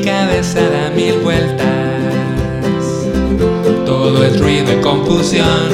Mi 0.00 0.06
cabeza 0.06 0.60
da 0.60 0.88
mil 0.96 1.18
vueltas. 1.18 1.66
Todo 3.84 4.24
es 4.24 4.40
ruido 4.40 4.72
y 4.72 4.80
confusión. 4.80 5.68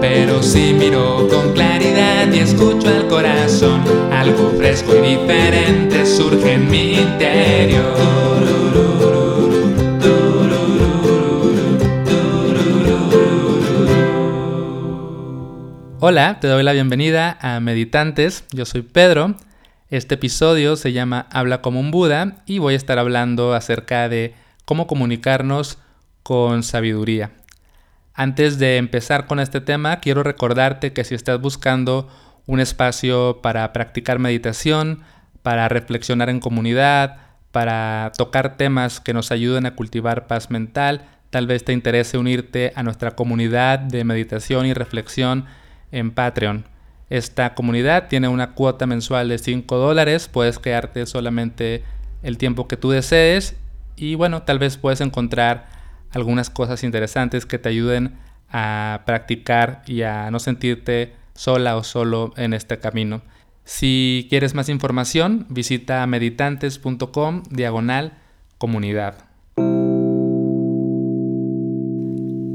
Pero 0.00 0.42
si 0.42 0.74
miro 0.74 1.28
con 1.28 1.52
claridad 1.52 2.26
y 2.32 2.40
escucho 2.40 2.88
al 2.88 3.06
corazón, 3.06 3.82
algo 4.10 4.50
fresco 4.58 4.96
y 4.96 5.16
diferente 5.16 6.04
surge 6.04 6.54
en 6.54 6.68
mi 6.68 6.94
interior. 6.94 7.94
Hola, 16.00 16.40
te 16.40 16.48
doy 16.48 16.64
la 16.64 16.72
bienvenida 16.72 17.38
a 17.40 17.60
Meditantes. 17.60 18.42
Yo 18.50 18.64
soy 18.64 18.82
Pedro. 18.82 19.36
Este 19.92 20.14
episodio 20.14 20.76
se 20.76 20.94
llama 20.94 21.26
Habla 21.30 21.60
como 21.60 21.78
un 21.78 21.90
Buda 21.90 22.36
y 22.46 22.60
voy 22.60 22.72
a 22.72 22.78
estar 22.78 22.98
hablando 22.98 23.52
acerca 23.52 24.08
de 24.08 24.34
cómo 24.64 24.86
comunicarnos 24.86 25.76
con 26.22 26.62
sabiduría. 26.62 27.32
Antes 28.14 28.58
de 28.58 28.78
empezar 28.78 29.26
con 29.26 29.38
este 29.38 29.60
tema, 29.60 30.00
quiero 30.00 30.22
recordarte 30.22 30.94
que 30.94 31.04
si 31.04 31.14
estás 31.14 31.42
buscando 31.42 32.08
un 32.46 32.58
espacio 32.58 33.40
para 33.42 33.70
practicar 33.74 34.18
meditación, 34.18 35.02
para 35.42 35.68
reflexionar 35.68 36.30
en 36.30 36.40
comunidad, 36.40 37.18
para 37.50 38.12
tocar 38.16 38.56
temas 38.56 38.98
que 38.98 39.12
nos 39.12 39.30
ayuden 39.30 39.66
a 39.66 39.74
cultivar 39.74 40.26
paz 40.26 40.50
mental, 40.50 41.04
tal 41.28 41.46
vez 41.46 41.64
te 41.64 41.74
interese 41.74 42.16
unirte 42.16 42.72
a 42.76 42.82
nuestra 42.82 43.10
comunidad 43.10 43.78
de 43.78 44.04
meditación 44.04 44.64
y 44.64 44.72
reflexión 44.72 45.44
en 45.90 46.12
Patreon. 46.12 46.71
Esta 47.12 47.52
comunidad 47.52 48.08
tiene 48.08 48.28
una 48.28 48.52
cuota 48.54 48.86
mensual 48.86 49.28
de 49.28 49.36
5 49.36 49.76
dólares, 49.76 50.30
puedes 50.32 50.58
quedarte 50.58 51.04
solamente 51.04 51.84
el 52.22 52.38
tiempo 52.38 52.66
que 52.68 52.78
tú 52.78 52.88
desees 52.88 53.54
y 53.96 54.14
bueno, 54.14 54.44
tal 54.44 54.58
vez 54.58 54.78
puedes 54.78 55.02
encontrar 55.02 55.66
algunas 56.12 56.48
cosas 56.48 56.82
interesantes 56.82 57.44
que 57.44 57.58
te 57.58 57.68
ayuden 57.68 58.16
a 58.50 59.02
practicar 59.04 59.82
y 59.86 60.00
a 60.00 60.30
no 60.30 60.38
sentirte 60.38 61.12
sola 61.34 61.76
o 61.76 61.84
solo 61.84 62.32
en 62.38 62.54
este 62.54 62.78
camino. 62.78 63.20
Si 63.64 64.26
quieres 64.30 64.54
más 64.54 64.70
información, 64.70 65.44
visita 65.50 66.06
meditantes.com 66.06 67.42
diagonal 67.50 68.14
comunidad. 68.56 69.16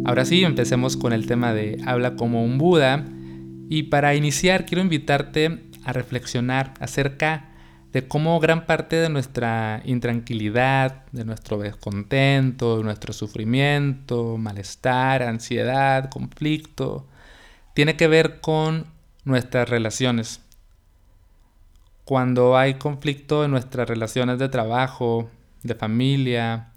Ahora 0.03 0.25
sí, 0.25 0.43
empecemos 0.43 0.97
con 0.97 1.13
el 1.13 1.27
tema 1.27 1.53
de 1.53 1.79
habla 1.85 2.15
como 2.15 2.43
un 2.43 2.57
Buda. 2.57 3.05
Y 3.69 3.83
para 3.83 4.15
iniciar 4.15 4.65
quiero 4.65 4.81
invitarte 4.81 5.63
a 5.83 5.93
reflexionar 5.93 6.73
acerca 6.79 7.49
de 7.91 8.07
cómo 8.07 8.39
gran 8.39 8.65
parte 8.65 8.97
de 8.97 9.09
nuestra 9.09 9.81
intranquilidad, 9.85 11.05
de 11.11 11.25
nuestro 11.25 11.57
descontento, 11.57 12.77
de 12.77 12.83
nuestro 12.83 13.13
sufrimiento, 13.13 14.37
malestar, 14.37 15.23
ansiedad, 15.23 16.09
conflicto, 16.09 17.07
tiene 17.73 17.95
que 17.95 18.07
ver 18.07 18.39
con 18.41 18.85
nuestras 19.23 19.69
relaciones. 19.69 20.41
Cuando 22.05 22.57
hay 22.57 22.75
conflicto 22.75 23.43
en 23.43 23.51
nuestras 23.51 23.87
relaciones 23.87 24.39
de 24.39 24.49
trabajo, 24.49 25.29
de 25.63 25.75
familia, 25.75 26.71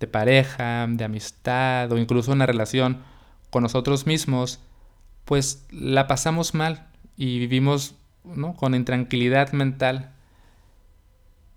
de 0.00 0.06
pareja, 0.06 0.86
de 0.88 1.04
amistad 1.04 1.90
o 1.92 1.98
incluso 1.98 2.32
una 2.32 2.46
relación 2.46 3.02
con 3.50 3.62
nosotros 3.62 4.06
mismos, 4.06 4.60
pues 5.24 5.66
la 5.70 6.06
pasamos 6.06 6.54
mal 6.54 6.86
y 7.16 7.38
vivimos 7.38 7.94
con 8.56 8.74
intranquilidad 8.74 9.52
mental. 9.52 10.12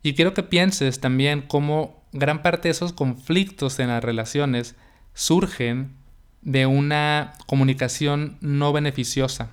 Y 0.04 0.14
quiero 0.14 0.34
que 0.34 0.44
pienses 0.44 1.00
también 1.00 1.42
cómo 1.42 2.04
gran 2.12 2.42
parte 2.42 2.68
de 2.68 2.72
esos 2.72 2.94
conflictos 2.94 3.80
en 3.80 3.90
las 3.90 4.04
relaciones 4.04 4.76
surgen 5.14 5.96
de 6.42 6.66
una 6.66 7.34
comunicación 7.46 8.38
no 8.42 8.72
beneficiosa. 8.72 9.52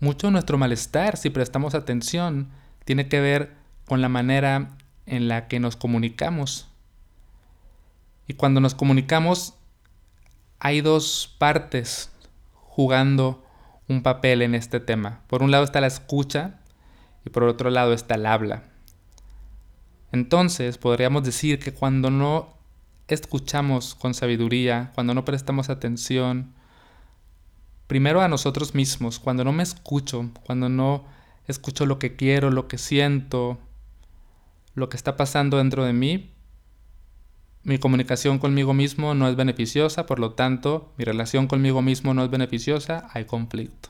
Mucho 0.00 0.26
de 0.26 0.32
nuestro 0.32 0.58
malestar, 0.58 1.16
si 1.16 1.30
prestamos 1.30 1.74
atención, 1.74 2.48
tiene 2.84 3.08
que 3.08 3.20
ver 3.20 3.54
con 3.86 4.00
la 4.00 4.08
manera 4.08 4.76
en 5.06 5.28
la 5.28 5.46
que 5.48 5.60
nos 5.60 5.76
comunicamos. 5.76 6.68
Y 8.26 8.34
cuando 8.34 8.60
nos 8.60 8.74
comunicamos, 8.74 9.54
hay 10.58 10.80
dos 10.80 11.34
partes 11.38 12.10
jugando 12.74 13.44
un 13.88 14.02
papel 14.02 14.42
en 14.42 14.56
este 14.56 14.80
tema. 14.80 15.20
Por 15.28 15.44
un 15.44 15.52
lado 15.52 15.62
está 15.62 15.80
la 15.80 15.86
escucha 15.86 16.58
y 17.24 17.30
por 17.30 17.44
otro 17.44 17.70
lado 17.70 17.92
está 17.92 18.16
el 18.16 18.26
habla. 18.26 18.64
Entonces 20.10 20.76
podríamos 20.76 21.22
decir 21.22 21.60
que 21.60 21.72
cuando 21.72 22.10
no 22.10 22.48
escuchamos 23.06 23.94
con 23.94 24.12
sabiduría, 24.12 24.90
cuando 24.96 25.14
no 25.14 25.24
prestamos 25.24 25.70
atención, 25.70 26.52
primero 27.86 28.20
a 28.22 28.28
nosotros 28.28 28.74
mismos, 28.74 29.20
cuando 29.20 29.44
no 29.44 29.52
me 29.52 29.62
escucho, 29.62 30.30
cuando 30.44 30.68
no 30.68 31.04
escucho 31.46 31.86
lo 31.86 32.00
que 32.00 32.16
quiero, 32.16 32.50
lo 32.50 32.66
que 32.66 32.78
siento, 32.78 33.60
lo 34.74 34.88
que 34.88 34.96
está 34.96 35.16
pasando 35.16 35.58
dentro 35.58 35.84
de 35.84 35.92
mí, 35.92 36.33
mi 37.64 37.78
comunicación 37.78 38.38
conmigo 38.38 38.74
mismo 38.74 39.14
no 39.14 39.26
es 39.26 39.36
beneficiosa, 39.36 40.04
por 40.04 40.18
lo 40.18 40.32
tanto, 40.32 40.92
mi 40.98 41.04
relación 41.04 41.46
conmigo 41.46 41.80
mismo 41.80 42.12
no 42.12 42.22
es 42.22 42.30
beneficiosa, 42.30 43.08
hay 43.12 43.24
conflicto. 43.24 43.88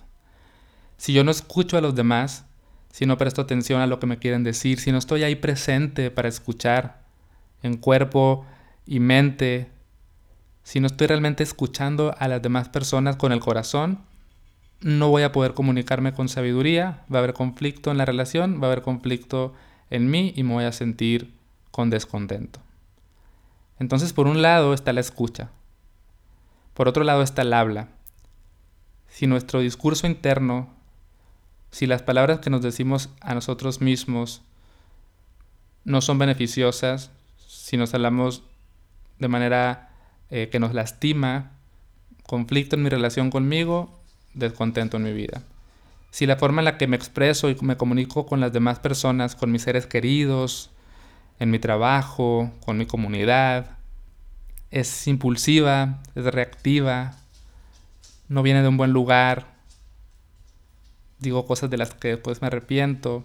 Si 0.96 1.12
yo 1.12 1.24
no 1.24 1.32
escucho 1.32 1.76
a 1.76 1.80
los 1.80 1.96
demás, 1.96 2.46
si 2.92 3.04
no 3.04 3.18
presto 3.18 3.42
atención 3.42 3.80
a 3.80 3.88
lo 3.88 3.98
que 3.98 4.06
me 4.06 4.18
quieren 4.18 4.44
decir, 4.44 4.78
si 4.78 4.92
no 4.92 4.98
estoy 4.98 5.24
ahí 5.24 5.34
presente 5.34 6.12
para 6.12 6.28
escuchar 6.28 7.02
en 7.64 7.76
cuerpo 7.76 8.46
y 8.86 9.00
mente, 9.00 9.68
si 10.62 10.78
no 10.78 10.86
estoy 10.86 11.08
realmente 11.08 11.42
escuchando 11.42 12.14
a 12.16 12.28
las 12.28 12.40
demás 12.40 12.68
personas 12.68 13.16
con 13.16 13.32
el 13.32 13.40
corazón, 13.40 13.98
no 14.80 15.08
voy 15.08 15.24
a 15.24 15.32
poder 15.32 15.52
comunicarme 15.54 16.12
con 16.12 16.28
sabiduría, 16.28 17.04
va 17.12 17.18
a 17.18 17.22
haber 17.22 17.34
conflicto 17.34 17.90
en 17.90 17.98
la 17.98 18.04
relación, 18.04 18.60
va 18.62 18.68
a 18.68 18.70
haber 18.70 18.82
conflicto 18.82 19.52
en 19.90 20.08
mí 20.08 20.32
y 20.36 20.44
me 20.44 20.54
voy 20.54 20.64
a 20.64 20.72
sentir 20.72 21.34
con 21.72 21.90
descontento. 21.90 22.63
Entonces, 23.78 24.12
por 24.12 24.26
un 24.26 24.42
lado 24.42 24.74
está 24.74 24.92
la 24.92 25.00
escucha. 25.00 25.50
Por 26.74 26.88
otro 26.88 27.04
lado 27.04 27.22
está 27.22 27.42
el 27.42 27.52
habla. 27.52 27.88
Si 29.08 29.26
nuestro 29.26 29.60
discurso 29.60 30.06
interno, 30.06 30.68
si 31.70 31.86
las 31.86 32.02
palabras 32.02 32.40
que 32.40 32.50
nos 32.50 32.62
decimos 32.62 33.10
a 33.20 33.34
nosotros 33.34 33.80
mismos 33.80 34.42
no 35.84 36.00
son 36.00 36.18
beneficiosas, 36.18 37.10
si 37.36 37.76
nos 37.76 37.94
hablamos 37.94 38.42
de 39.18 39.28
manera 39.28 39.90
eh, 40.30 40.48
que 40.50 40.58
nos 40.58 40.74
lastima, 40.74 41.52
conflicto 42.24 42.76
en 42.76 42.82
mi 42.82 42.88
relación 42.88 43.30
conmigo, 43.30 44.00
descontento 44.34 44.96
en 44.96 45.04
mi 45.04 45.12
vida. 45.12 45.42
Si 46.10 46.26
la 46.26 46.36
forma 46.36 46.60
en 46.60 46.66
la 46.66 46.78
que 46.78 46.86
me 46.86 46.96
expreso 46.96 47.50
y 47.50 47.56
me 47.60 47.76
comunico 47.76 48.26
con 48.26 48.40
las 48.40 48.52
demás 48.52 48.78
personas, 48.78 49.34
con 49.34 49.50
mis 49.50 49.62
seres 49.62 49.86
queridos, 49.86 50.70
en 51.38 51.50
mi 51.50 51.58
trabajo, 51.58 52.50
con 52.64 52.76
mi 52.78 52.86
comunidad. 52.86 53.78
Es 54.70 55.06
impulsiva, 55.06 56.00
es 56.14 56.24
reactiva, 56.24 57.16
no 58.28 58.42
viene 58.42 58.62
de 58.62 58.68
un 58.68 58.76
buen 58.76 58.92
lugar. 58.92 59.46
Digo 61.18 61.46
cosas 61.46 61.70
de 61.70 61.76
las 61.76 61.94
que 61.94 62.08
después 62.08 62.40
me 62.40 62.48
arrepiento. 62.48 63.24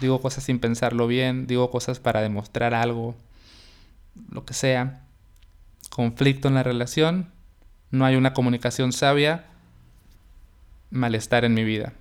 Digo 0.00 0.20
cosas 0.20 0.44
sin 0.44 0.58
pensarlo 0.58 1.06
bien. 1.06 1.46
Digo 1.46 1.70
cosas 1.70 2.00
para 2.00 2.20
demostrar 2.20 2.74
algo. 2.74 3.14
Lo 4.30 4.44
que 4.44 4.54
sea. 4.54 5.02
Conflicto 5.90 6.48
en 6.48 6.54
la 6.54 6.62
relación. 6.62 7.30
No 7.90 8.04
hay 8.04 8.16
una 8.16 8.34
comunicación 8.34 8.92
sabia. 8.92 9.46
Malestar 10.90 11.44
en 11.44 11.54
mi 11.54 11.64
vida. 11.64 11.92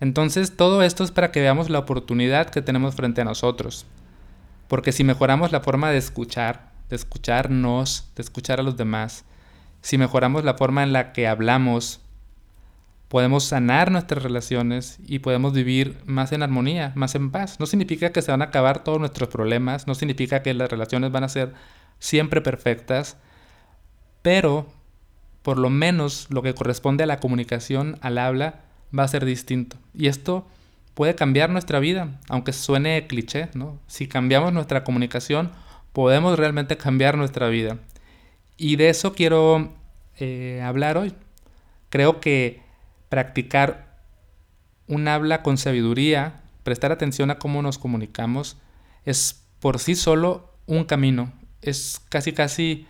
Entonces 0.00 0.56
todo 0.56 0.82
esto 0.82 1.04
es 1.04 1.12
para 1.12 1.30
que 1.30 1.40
veamos 1.40 1.70
la 1.70 1.78
oportunidad 1.78 2.50
que 2.50 2.62
tenemos 2.62 2.96
frente 2.96 3.20
a 3.20 3.24
nosotros. 3.24 3.86
Porque 4.72 4.92
si 4.92 5.04
mejoramos 5.04 5.52
la 5.52 5.60
forma 5.60 5.90
de 5.90 5.98
escuchar, 5.98 6.72
de 6.88 6.96
escucharnos, 6.96 8.10
de 8.16 8.22
escuchar 8.22 8.58
a 8.58 8.62
los 8.62 8.78
demás, 8.78 9.26
si 9.82 9.98
mejoramos 9.98 10.44
la 10.44 10.54
forma 10.54 10.82
en 10.82 10.94
la 10.94 11.12
que 11.12 11.28
hablamos, 11.28 12.00
podemos 13.08 13.44
sanar 13.44 13.90
nuestras 13.90 14.22
relaciones 14.22 14.98
y 15.06 15.18
podemos 15.18 15.52
vivir 15.52 15.98
más 16.06 16.32
en 16.32 16.42
armonía, 16.42 16.92
más 16.94 17.14
en 17.16 17.30
paz. 17.30 17.60
No 17.60 17.66
significa 17.66 18.12
que 18.12 18.22
se 18.22 18.30
van 18.30 18.40
a 18.40 18.46
acabar 18.46 18.82
todos 18.82 18.98
nuestros 18.98 19.28
problemas, 19.28 19.86
no 19.86 19.94
significa 19.94 20.42
que 20.42 20.54
las 20.54 20.70
relaciones 20.70 21.12
van 21.12 21.24
a 21.24 21.28
ser 21.28 21.52
siempre 21.98 22.40
perfectas, 22.40 23.18
pero 24.22 24.72
por 25.42 25.58
lo 25.58 25.68
menos 25.68 26.28
lo 26.30 26.40
que 26.40 26.54
corresponde 26.54 27.04
a 27.04 27.08
la 27.08 27.20
comunicación, 27.20 27.98
al 28.00 28.16
habla, 28.16 28.60
va 28.98 29.02
a 29.02 29.08
ser 29.08 29.26
distinto. 29.26 29.76
Y 29.92 30.06
esto 30.06 30.46
puede 30.94 31.14
cambiar 31.14 31.50
nuestra 31.50 31.80
vida, 31.80 32.20
aunque 32.28 32.52
suene 32.52 33.06
cliché, 33.06 33.48
¿no? 33.54 33.78
Si 33.86 34.08
cambiamos 34.08 34.52
nuestra 34.52 34.84
comunicación, 34.84 35.52
podemos 35.92 36.38
realmente 36.38 36.76
cambiar 36.76 37.16
nuestra 37.16 37.48
vida. 37.48 37.78
Y 38.56 38.76
de 38.76 38.88
eso 38.88 39.14
quiero 39.14 39.72
eh, 40.18 40.60
hablar 40.64 40.96
hoy. 40.96 41.14
Creo 41.88 42.20
que 42.20 42.62
practicar 43.08 43.98
un 44.86 45.08
habla 45.08 45.42
con 45.42 45.58
sabiduría 45.58 46.42
prestar 46.62 46.92
atención 46.92 47.30
a 47.30 47.38
cómo 47.38 47.62
nos 47.62 47.78
comunicamos, 47.78 48.56
es 49.04 49.44
por 49.60 49.78
sí 49.78 49.94
solo 49.94 50.50
un 50.66 50.84
camino, 50.84 51.32
es 51.60 52.00
casi 52.08 52.32
casi 52.32 52.86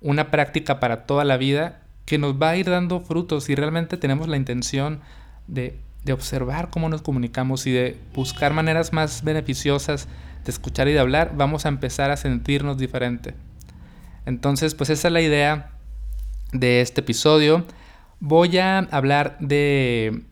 una 0.00 0.30
práctica 0.30 0.80
para 0.80 1.06
toda 1.06 1.24
la 1.24 1.36
vida 1.36 1.82
que 2.04 2.18
nos 2.18 2.34
va 2.40 2.50
a 2.50 2.56
ir 2.56 2.68
dando 2.68 3.00
frutos 3.00 3.44
si 3.44 3.54
realmente 3.54 3.96
tenemos 3.96 4.28
la 4.28 4.36
intención 4.36 5.00
de, 5.46 5.78
de 6.04 6.12
observar 6.12 6.70
cómo 6.70 6.88
nos 6.88 7.02
comunicamos 7.02 7.66
y 7.66 7.72
de 7.72 7.98
buscar 8.14 8.52
maneras 8.52 8.92
más 8.92 9.24
beneficiosas 9.24 10.08
de 10.44 10.50
escuchar 10.50 10.88
y 10.88 10.92
de 10.92 10.98
hablar, 10.98 11.32
vamos 11.36 11.64
a 11.64 11.68
empezar 11.68 12.10
a 12.10 12.16
sentirnos 12.16 12.76
diferente. 12.76 13.34
Entonces, 14.26 14.74
pues 14.74 14.90
esa 14.90 15.08
es 15.08 15.12
la 15.12 15.22
idea 15.22 15.70
de 16.52 16.80
este 16.80 17.00
episodio. 17.00 17.64
Voy 18.20 18.58
a 18.58 18.78
hablar 18.78 19.36
de 19.40 20.24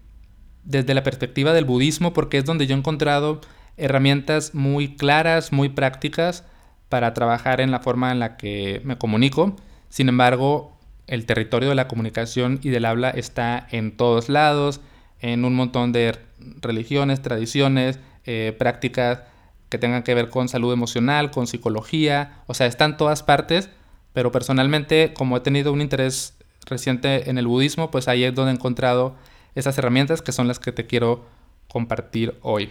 desde 0.65 0.95
la 0.95 1.03
perspectiva 1.03 1.53
del 1.53 1.65
budismo 1.65 2.13
porque 2.13 2.39
es 2.39 2.45
donde 2.45 2.67
yo 2.67 2.75
he 2.75 2.79
encontrado 2.79 3.41
herramientas 3.77 4.55
muy 4.55 4.97
claras, 4.97 5.53
muy 5.53 5.69
prácticas 5.71 6.45
para 6.89 7.15
trabajar 7.15 7.61
en 7.61 7.71
la 7.71 7.81
forma 7.81 8.13
en 8.13 8.21
la 8.21 8.37
que 8.37 8.81
me 8.85 8.99
comunico. 8.99 9.57
Sin 9.89 10.09
embargo, 10.09 10.79
el 11.07 11.27
territorio 11.27 11.71
de 11.71 11.75
la 11.75 11.89
comunicación 11.89 12.61
y 12.63 12.71
del 12.71 12.85
habla 12.85 13.11
está 13.11 13.67
en 13.71 13.97
todos 13.97 14.29
lados, 14.29 14.81
en 15.23 15.45
un 15.45 15.55
montón 15.55 15.93
de 15.93 16.19
religiones, 16.61 17.23
tradiciones, 17.23 17.99
eh, 18.27 18.55
prácticas 18.59 19.23
que 19.69 19.79
tengan 19.79 20.03
que 20.03 20.15
ver 20.15 20.29
con 20.29 20.49
salud 20.49 20.73
emocional, 20.73 21.31
con 21.31 21.47
psicología, 21.47 22.43
o 22.47 22.55
sea, 22.55 22.67
están 22.67 22.99
todas 22.99 23.23
partes, 23.23 23.71
pero 24.13 24.31
personalmente, 24.31 25.15
como 25.15 25.39
he 25.39 25.41
tenido 25.41 25.73
un 25.73 25.81
interés 25.81 26.35
reciente 26.67 27.31
en 27.31 27.39
el 27.39 27.47
budismo, 27.47 27.91
pues 27.91 28.09
ahí 28.09 28.25
es 28.25 28.35
donde 28.35 28.53
he 28.53 28.55
encontrado 28.55 29.15
esas 29.55 29.79
herramientas 29.79 30.21
que 30.21 30.33
son 30.33 30.49
las 30.49 30.59
que 30.59 30.73
te 30.73 30.87
quiero 30.87 31.25
compartir 31.69 32.35
hoy. 32.43 32.71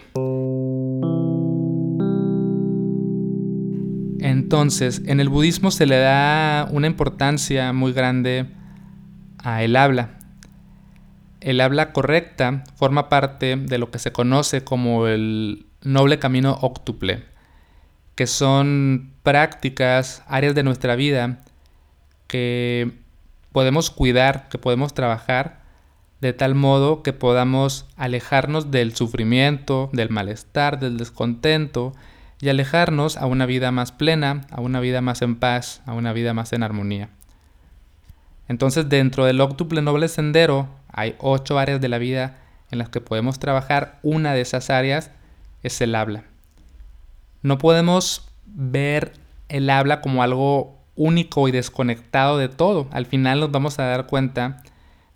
Entonces, 4.20 5.02
en 5.06 5.18
el 5.18 5.28
budismo 5.28 5.70
se 5.72 5.86
le 5.86 5.98
da 5.98 6.68
una 6.70 6.86
importancia 6.86 7.72
muy 7.72 7.92
grande 7.92 8.46
a 9.38 9.64
el 9.64 9.74
habla. 9.74 10.21
El 11.42 11.60
habla 11.60 11.92
correcta 11.92 12.62
forma 12.76 13.08
parte 13.08 13.56
de 13.56 13.78
lo 13.78 13.90
que 13.90 13.98
se 13.98 14.12
conoce 14.12 14.62
como 14.62 15.08
el 15.08 15.66
noble 15.82 16.20
camino 16.20 16.56
octuple, 16.60 17.24
que 18.14 18.28
son 18.28 19.12
prácticas, 19.24 20.22
áreas 20.28 20.54
de 20.54 20.62
nuestra 20.62 20.94
vida 20.94 21.40
que 22.28 22.92
podemos 23.50 23.90
cuidar, 23.90 24.48
que 24.48 24.58
podemos 24.58 24.94
trabajar 24.94 25.62
de 26.20 26.32
tal 26.32 26.54
modo 26.54 27.02
que 27.02 27.12
podamos 27.12 27.86
alejarnos 27.96 28.70
del 28.70 28.94
sufrimiento, 28.94 29.90
del 29.92 30.08
malestar, 30.08 30.78
del 30.78 30.96
descontento 30.96 31.92
y 32.40 32.48
alejarnos 32.48 33.16
a 33.16 33.26
una 33.26 33.44
vida 33.44 33.72
más 33.72 33.90
plena, 33.90 34.42
a 34.52 34.60
una 34.60 34.78
vida 34.78 35.00
más 35.00 35.20
en 35.22 35.34
paz, 35.34 35.82
a 35.84 35.94
una 35.94 36.12
vida 36.12 36.32
más 36.32 36.52
en 36.52 36.62
armonía. 36.62 37.08
Entonces 38.48 38.88
dentro 38.88 39.24
del 39.24 39.40
octuple 39.40 39.82
noble 39.82 40.08
sendero 40.08 40.68
hay 40.88 41.14
ocho 41.18 41.58
áreas 41.58 41.80
de 41.80 41.88
la 41.88 41.98
vida 41.98 42.38
en 42.70 42.78
las 42.78 42.88
que 42.88 43.00
podemos 43.00 43.38
trabajar. 43.38 43.98
Una 44.02 44.34
de 44.34 44.40
esas 44.40 44.70
áreas 44.70 45.10
es 45.62 45.80
el 45.80 45.94
habla. 45.94 46.24
No 47.42 47.58
podemos 47.58 48.28
ver 48.46 49.12
el 49.48 49.70
habla 49.70 50.00
como 50.00 50.22
algo 50.22 50.78
único 50.94 51.48
y 51.48 51.52
desconectado 51.52 52.38
de 52.38 52.48
todo. 52.48 52.88
Al 52.92 53.06
final 53.06 53.40
nos 53.40 53.50
vamos 53.50 53.78
a 53.78 53.84
dar 53.84 54.06
cuenta 54.06 54.62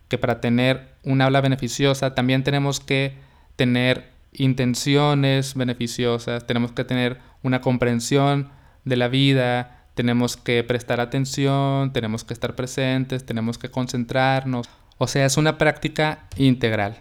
que 0.08 0.18
para 0.18 0.40
tener 0.40 0.94
un 1.04 1.20
habla 1.20 1.40
beneficiosa 1.40 2.14
también 2.14 2.44
tenemos 2.44 2.80
que 2.80 3.14
tener 3.56 4.10
intenciones 4.32 5.54
beneficiosas, 5.54 6.46
tenemos 6.46 6.72
que 6.72 6.84
tener 6.84 7.18
una 7.42 7.60
comprensión 7.60 8.50
de 8.84 8.96
la 8.96 9.08
vida, 9.08 9.75
tenemos 9.96 10.36
que 10.36 10.62
prestar 10.62 11.00
atención, 11.00 11.90
tenemos 11.94 12.22
que 12.22 12.34
estar 12.34 12.54
presentes, 12.54 13.24
tenemos 13.24 13.56
que 13.56 13.70
concentrarnos. 13.70 14.68
O 14.98 15.06
sea, 15.06 15.24
es 15.24 15.38
una 15.38 15.56
práctica 15.56 16.26
integral. 16.36 16.98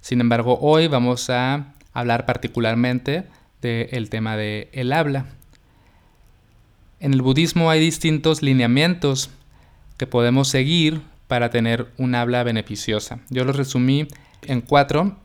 Sin 0.00 0.22
embargo, 0.22 0.58
hoy 0.62 0.88
vamos 0.88 1.28
a 1.28 1.74
hablar 1.92 2.24
particularmente 2.24 3.24
del 3.60 4.08
tema 4.08 4.38
del 4.38 4.68
el 4.72 4.90
habla. 4.94 5.26
En 6.98 7.12
el 7.12 7.20
budismo 7.20 7.68
hay 7.68 7.78
distintos 7.78 8.40
lineamientos 8.40 9.28
que 9.98 10.06
podemos 10.06 10.48
seguir 10.48 11.02
para 11.28 11.50
tener 11.50 11.88
un 11.98 12.14
habla 12.14 12.42
beneficiosa. 12.42 13.20
Yo 13.28 13.44
los 13.44 13.54
resumí 13.54 14.08
en 14.46 14.62
cuatro, 14.62 15.18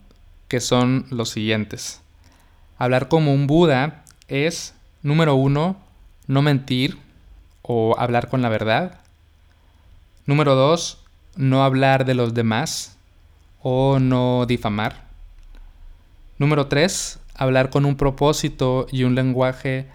que 0.50 0.60
son 0.60 1.06
los 1.12 1.30
siguientes. 1.30 2.02
Hablar 2.78 3.08
como 3.08 3.34
un 3.34 3.48
Buda 3.48 4.04
es, 4.28 4.74
número 5.02 5.36
uno, 5.36 5.78
no 6.28 6.42
mentir 6.42 7.05
o 7.68 7.96
hablar 7.98 8.30
con 8.30 8.42
la 8.42 8.50
verdad. 8.50 9.00
Número 10.26 10.56
dos, 10.56 11.04
no 11.36 11.64
hablar 11.64 12.06
de 12.06 12.14
los 12.14 12.34
demás 12.34 12.98
o 13.62 14.00
no 14.00 14.46
difamar. 14.46 15.06
Número 16.38 16.68
3. 16.68 17.20
Hablar 17.34 17.70
con 17.70 17.86
un 17.86 17.96
propósito 17.96 18.88
y 18.92 19.04
un 19.04 19.16
lenguaje 19.16 19.88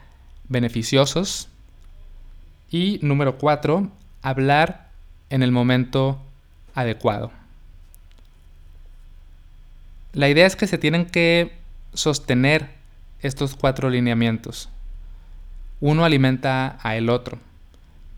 beneficiosos. 0.48 1.48
Y 2.70 2.98
número 3.02 3.38
4. 3.38 3.90
Hablar 4.22 4.90
en 5.28 5.42
el 5.42 5.52
momento 5.52 6.20
adecuado. 6.74 7.30
La 10.12 10.28
idea 10.28 10.46
es 10.46 10.56
que 10.56 10.66
se 10.66 10.78
tienen 10.78 11.06
que 11.06 11.52
sostener 11.92 12.70
estos 13.20 13.54
cuatro 13.54 13.90
lineamientos. 13.90 14.68
Uno 15.80 16.04
alimenta 16.04 16.78
a 16.82 16.96
el 16.96 17.10
otro. 17.10 17.38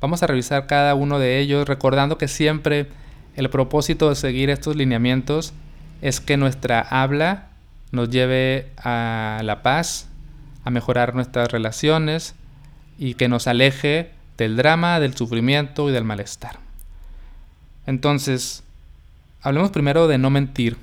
Vamos 0.02 0.24
a 0.24 0.26
revisar 0.26 0.66
cada 0.66 0.96
uno 0.96 1.20
de 1.20 1.38
ellos 1.38 1.68
recordando 1.68 2.18
que 2.18 2.26
siempre 2.26 2.88
el 3.36 3.48
propósito 3.50 4.08
de 4.08 4.16
seguir 4.16 4.50
estos 4.50 4.74
lineamientos 4.74 5.54
es 6.00 6.20
que 6.20 6.36
nuestra 6.36 6.80
habla 6.80 7.50
nos 7.92 8.10
lleve 8.10 8.72
a 8.76 9.40
la 9.44 9.62
paz, 9.62 10.08
a 10.64 10.70
mejorar 10.70 11.14
nuestras 11.14 11.52
relaciones 11.52 12.34
y 12.98 13.14
que 13.14 13.28
nos 13.28 13.46
aleje 13.46 14.10
del 14.36 14.56
drama, 14.56 14.98
del 14.98 15.14
sufrimiento 15.14 15.88
y 15.88 15.92
del 15.92 16.02
malestar. 16.02 16.58
Entonces, 17.86 18.64
hablemos 19.40 19.70
primero 19.70 20.08
de 20.08 20.18
no 20.18 20.30
mentir. 20.30 20.78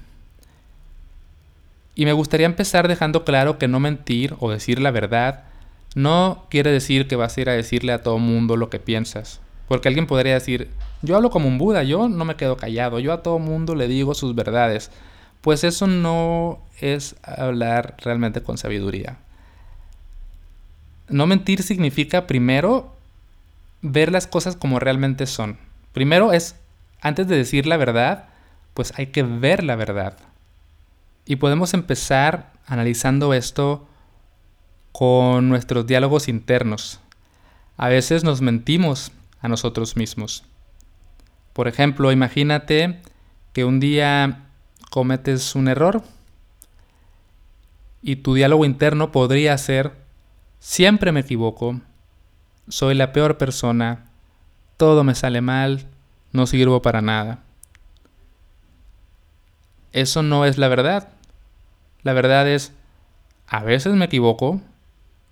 Y 1.94 2.06
me 2.06 2.14
gustaría 2.14 2.46
empezar 2.46 2.88
dejando 2.88 3.26
claro 3.26 3.58
que 3.58 3.68
no 3.68 3.82
mentir 3.82 4.38
o 4.40 4.50
decir 4.50 4.80
la 4.80 4.92
verdad 4.92 5.44
no 5.96 6.46
quiere 6.50 6.72
decir 6.72 7.08
que 7.08 7.16
vas 7.16 7.38
a 7.38 7.42
ir 7.42 7.50
a 7.50 7.54
decirle 7.54 7.92
a 7.94 8.04
todo 8.04 8.18
mundo 8.18 8.58
lo 8.58 8.70
que 8.70 8.80
piensas. 8.80 9.42
Porque 9.68 9.88
alguien 9.88 10.08
podría 10.08 10.34
decir, 10.34 10.70
yo 11.02 11.16
hablo 11.16 11.30
como 11.30 11.48
un 11.48 11.58
Buda, 11.58 11.84
yo 11.84 12.10
no 12.10 12.26
me 12.26 12.36
quedo 12.36 12.58
callado, 12.58 13.00
yo 13.00 13.14
a 13.14 13.22
todo 13.24 13.40
mundo 13.40 13.76
le 13.76 13.88
digo 13.88 14.16
sus 14.16 14.36
verdades 14.36 14.92
pues 15.42 15.64
eso 15.64 15.88
no 15.88 16.60
es 16.80 17.16
hablar 17.24 17.96
realmente 18.00 18.42
con 18.42 18.58
sabiduría. 18.58 19.18
No 21.08 21.28
mentir 21.28 21.64
significa 21.64 22.28
primero 22.28 22.96
ver 23.82 24.12
las 24.12 24.28
cosas 24.28 24.56
como 24.56 24.80
realmente 24.80 25.26
son. 25.26 25.58
Primero 25.94 26.34
es, 26.34 26.56
antes 27.02 27.28
de 27.28 27.38
decir 27.38 27.66
la 27.66 27.78
verdad, 27.78 28.26
pues 28.74 28.94
hay 28.98 29.08
que 29.08 29.24
ver 29.24 29.64
la 29.64 29.76
verdad. 29.76 30.18
Y 31.26 31.38
podemos 31.38 31.74
empezar 31.74 32.52
analizando 32.68 33.34
esto 33.34 33.88
con 34.92 35.50
nuestros 35.50 35.88
diálogos 35.88 36.28
internos. 36.28 37.00
A 37.78 37.88
veces 37.88 38.24
nos 38.24 38.42
mentimos 38.42 39.12
a 39.42 39.48
nosotros 39.48 39.96
mismos. 39.96 40.44
Por 41.54 41.68
ejemplo, 41.68 42.12
imagínate 42.12 43.02
que 43.54 43.66
un 43.66 43.80
día 43.80 44.46
cometes 44.90 45.56
un 45.56 45.68
error 45.68 46.04
y 48.02 48.18
tu 48.18 48.34
diálogo 48.34 48.66
interno 48.66 49.12
podría 49.12 49.58
ser, 49.58 49.94
siempre 50.60 51.12
me 51.12 51.22
equivoco, 51.22 51.80
soy 52.68 52.96
la 52.96 53.12
peor 53.12 53.38
persona, 53.38 54.06
todo 54.78 55.04
me 55.04 55.16
sale 55.16 55.42
mal, 55.42 55.88
no 56.32 56.48
sirvo 56.48 56.82
para 56.82 57.02
nada. 57.02 57.40
Eso 59.92 60.22
no 60.22 60.46
es 60.46 60.58
la 60.58 60.68
verdad. 60.68 61.10
La 62.04 62.14
verdad 62.14 62.48
es, 62.48 62.72
a 63.48 63.64
veces 63.64 63.96
me 63.96 64.06
equivoco 64.06 64.62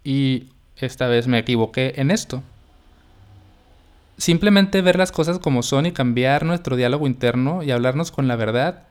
y 0.08 0.48
esta 0.78 1.08
vez 1.08 1.28
me 1.28 1.38
equivoqué 1.38 1.96
en 1.98 2.12
esto. 2.12 2.42
Simplemente 4.18 4.82
ver 4.82 4.98
las 4.98 5.12
cosas 5.12 5.38
como 5.38 5.64
son 5.64 5.86
y 5.86 5.92
cambiar 5.92 6.46
nuestro 6.46 6.78
diálogo 6.78 7.08
interno 7.08 7.62
y 7.62 7.72
hablarnos 7.72 8.10
con 8.12 8.30
la 8.30 8.38
verdad 8.38 8.84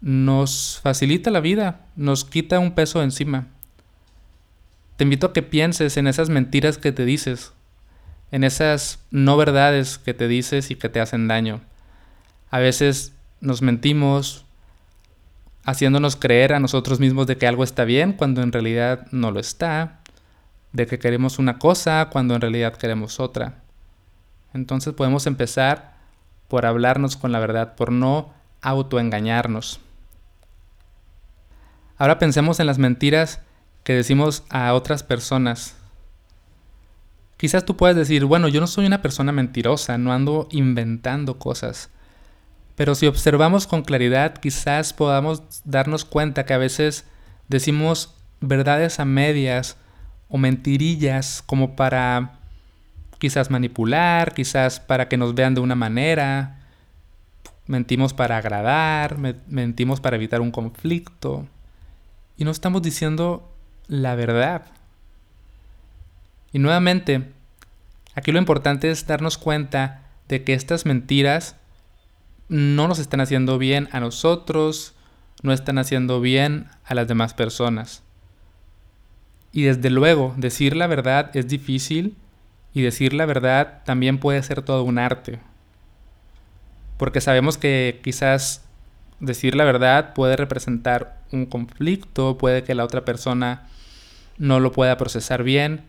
nos 0.00 0.80
facilita 0.82 1.30
la 1.30 1.38
vida, 1.38 1.82
nos 1.94 2.24
quita 2.24 2.58
un 2.58 2.72
peso 2.72 3.04
encima. 3.04 3.46
Te 4.96 5.04
invito 5.04 5.28
a 5.28 5.32
que 5.32 5.44
pienses 5.44 5.96
en 5.96 6.08
esas 6.08 6.28
mentiras 6.28 6.76
que 6.76 6.90
te 6.90 7.04
dices, 7.04 7.52
en 8.32 8.42
esas 8.42 8.98
no 9.12 9.36
verdades 9.36 9.98
que 9.98 10.12
te 10.12 10.26
dices 10.26 10.72
y 10.72 10.74
que 10.74 10.88
te 10.88 10.98
hacen 10.98 11.28
daño. 11.28 11.60
A 12.50 12.58
veces 12.58 13.12
nos 13.40 13.62
mentimos 13.62 14.44
haciéndonos 15.64 16.16
creer 16.16 16.52
a 16.52 16.58
nosotros 16.58 16.98
mismos 16.98 17.28
de 17.28 17.36
que 17.36 17.46
algo 17.46 17.62
está 17.62 17.84
bien 17.84 18.12
cuando 18.12 18.42
en 18.42 18.50
realidad 18.50 19.06
no 19.12 19.30
lo 19.30 19.38
está, 19.38 20.01
de 20.72 20.86
que 20.86 20.98
queremos 20.98 21.38
una 21.38 21.58
cosa 21.58 22.08
cuando 22.10 22.34
en 22.34 22.40
realidad 22.40 22.76
queremos 22.76 23.20
otra. 23.20 23.62
Entonces 24.54 24.94
podemos 24.94 25.26
empezar 25.26 25.96
por 26.48 26.66
hablarnos 26.66 27.16
con 27.16 27.32
la 27.32 27.38
verdad, 27.38 27.74
por 27.74 27.92
no 27.92 28.32
autoengañarnos. 28.60 29.80
Ahora 31.98 32.18
pensemos 32.18 32.60
en 32.60 32.66
las 32.66 32.78
mentiras 32.78 33.40
que 33.84 33.94
decimos 33.94 34.44
a 34.50 34.72
otras 34.74 35.02
personas. 35.02 35.76
Quizás 37.36 37.64
tú 37.64 37.76
puedes 37.76 37.96
decir, 37.96 38.24
bueno, 38.24 38.48
yo 38.48 38.60
no 38.60 38.66
soy 38.66 38.86
una 38.86 39.02
persona 39.02 39.32
mentirosa, 39.32 39.98
no 39.98 40.12
ando 40.12 40.48
inventando 40.50 41.38
cosas. 41.38 41.90
Pero 42.76 42.94
si 42.94 43.06
observamos 43.06 43.66
con 43.66 43.82
claridad, 43.82 44.34
quizás 44.38 44.92
podamos 44.92 45.42
darnos 45.64 46.04
cuenta 46.04 46.46
que 46.46 46.54
a 46.54 46.58
veces 46.58 47.04
decimos 47.48 48.14
verdades 48.40 49.00
a 49.00 49.04
medias 49.04 49.76
o 50.32 50.38
mentirillas 50.38 51.42
como 51.44 51.76
para 51.76 52.38
quizás 53.18 53.50
manipular, 53.50 54.32
quizás 54.32 54.80
para 54.80 55.06
que 55.06 55.18
nos 55.18 55.34
vean 55.34 55.54
de 55.54 55.60
una 55.60 55.74
manera. 55.74 56.58
Mentimos 57.66 58.14
para 58.14 58.38
agradar, 58.38 59.18
mentimos 59.46 60.00
para 60.00 60.16
evitar 60.16 60.40
un 60.40 60.50
conflicto. 60.50 61.46
Y 62.38 62.44
no 62.44 62.50
estamos 62.50 62.80
diciendo 62.80 63.52
la 63.88 64.14
verdad. 64.14 64.64
Y 66.50 66.58
nuevamente, 66.58 67.30
aquí 68.14 68.32
lo 68.32 68.38
importante 68.38 68.90
es 68.90 69.06
darnos 69.06 69.36
cuenta 69.36 70.00
de 70.28 70.44
que 70.44 70.54
estas 70.54 70.86
mentiras 70.86 71.56
no 72.48 72.88
nos 72.88 72.98
están 72.98 73.20
haciendo 73.20 73.58
bien 73.58 73.90
a 73.92 74.00
nosotros, 74.00 74.94
no 75.42 75.52
están 75.52 75.76
haciendo 75.76 76.22
bien 76.22 76.68
a 76.86 76.94
las 76.94 77.06
demás 77.06 77.34
personas. 77.34 78.02
Y 79.52 79.62
desde 79.62 79.90
luego, 79.90 80.34
decir 80.36 80.74
la 80.74 80.86
verdad 80.86 81.30
es 81.36 81.46
difícil 81.46 82.16
y 82.72 82.80
decir 82.80 83.12
la 83.12 83.26
verdad 83.26 83.82
también 83.84 84.18
puede 84.18 84.42
ser 84.42 84.62
todo 84.62 84.82
un 84.82 84.98
arte. 84.98 85.40
Porque 86.96 87.20
sabemos 87.20 87.58
que 87.58 88.00
quizás 88.02 88.64
decir 89.20 89.54
la 89.54 89.64
verdad 89.64 90.14
puede 90.14 90.36
representar 90.36 91.20
un 91.30 91.46
conflicto, 91.46 92.38
puede 92.38 92.64
que 92.64 92.74
la 92.74 92.84
otra 92.84 93.04
persona 93.04 93.68
no 94.38 94.58
lo 94.58 94.72
pueda 94.72 94.96
procesar 94.96 95.42
bien, 95.42 95.82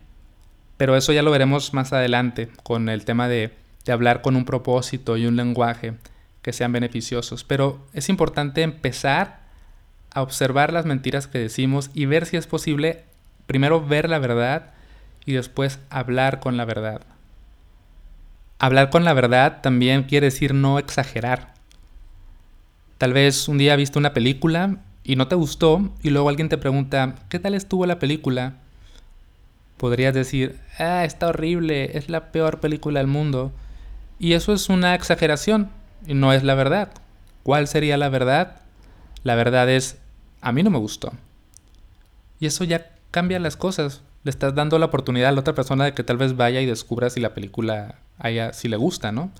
pero 0.76 0.96
eso 0.96 1.12
ya 1.12 1.22
lo 1.22 1.30
veremos 1.30 1.72
más 1.72 1.92
adelante 1.92 2.48
con 2.62 2.88
el 2.88 3.04
tema 3.04 3.28
de, 3.28 3.52
de 3.84 3.92
hablar 3.92 4.20
con 4.20 4.36
un 4.36 4.44
propósito 4.44 5.16
y 5.16 5.26
un 5.26 5.36
lenguaje 5.36 5.94
que 6.42 6.52
sean 6.52 6.72
beneficiosos. 6.72 7.44
Pero 7.44 7.86
es 7.94 8.08
importante 8.08 8.62
empezar 8.62 9.40
a 10.12 10.22
observar 10.22 10.72
las 10.72 10.84
mentiras 10.84 11.26
que 11.26 11.38
decimos 11.38 11.90
y 11.94 12.06
ver 12.06 12.26
si 12.26 12.36
es 12.36 12.46
posible 12.46 13.04
primero 13.46 13.84
ver 13.84 14.08
la 14.08 14.18
verdad 14.18 14.72
y 15.24 15.32
después 15.32 15.78
hablar 15.90 16.40
con 16.40 16.56
la 16.56 16.64
verdad. 16.64 17.02
Hablar 18.58 18.90
con 18.90 19.04
la 19.04 19.14
verdad 19.14 19.60
también 19.62 20.04
quiere 20.04 20.26
decir 20.26 20.54
no 20.54 20.78
exagerar. 20.78 21.54
Tal 22.98 23.12
vez 23.12 23.48
un 23.48 23.58
día 23.58 23.76
viste 23.76 23.98
una 23.98 24.14
película 24.14 24.78
y 25.02 25.16
no 25.16 25.28
te 25.28 25.34
gustó 25.34 25.92
y 26.02 26.10
luego 26.10 26.28
alguien 26.28 26.48
te 26.48 26.58
pregunta, 26.58 27.16
¿qué 27.28 27.38
tal 27.38 27.54
estuvo 27.54 27.84
la 27.86 27.98
película? 27.98 28.54
Podrías 29.76 30.14
decir, 30.14 30.58
ah, 30.78 31.04
está 31.04 31.28
horrible, 31.28 31.98
es 31.98 32.08
la 32.08 32.32
peor 32.32 32.60
película 32.60 33.00
del 33.00 33.08
mundo. 33.08 33.52
Y 34.18 34.32
eso 34.32 34.52
es 34.52 34.68
una 34.68 34.94
exageración 34.94 35.70
y 36.06 36.14
no 36.14 36.32
es 36.32 36.42
la 36.44 36.54
verdad. 36.54 36.90
¿Cuál 37.42 37.66
sería 37.66 37.98
la 37.98 38.08
verdad? 38.08 38.62
La 39.24 39.34
verdad 39.34 39.68
es, 39.68 39.98
a 40.40 40.52
mí 40.52 40.62
no 40.62 40.70
me 40.70 40.78
gustó. 40.78 41.12
Y 42.40 42.46
eso 42.46 42.64
ya 42.64 42.93
cambia 43.14 43.38
las 43.38 43.56
cosas. 43.56 44.02
Le 44.24 44.30
estás 44.30 44.56
dando 44.56 44.76
la 44.80 44.86
oportunidad 44.86 45.28
a 45.28 45.32
la 45.32 45.38
otra 45.38 45.54
persona 45.54 45.84
de 45.84 45.94
que 45.94 46.02
tal 46.02 46.16
vez 46.16 46.36
vaya 46.36 46.60
y 46.60 46.66
descubra 46.66 47.10
si 47.10 47.20
la 47.20 47.32
película 47.32 48.00
haya, 48.18 48.52
si 48.52 48.66
le 48.66 48.76
gusta, 48.76 49.12
¿no? 49.12 49.30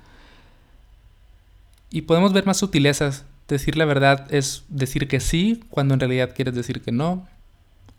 Y 1.90 2.02
podemos 2.02 2.33
ver 2.33 2.47
más 2.47 2.59
sutilezas. 2.59 3.25
Decir 3.49 3.76
la 3.76 3.85
verdad 3.85 4.33
es 4.33 4.62
decir 4.69 5.09
que 5.09 5.19
sí 5.19 5.64
cuando 5.71 5.93
en 5.95 5.99
realidad 5.99 6.37
quieres 6.37 6.54
decir 6.54 6.83
que 6.83 6.93
no. 6.93 7.26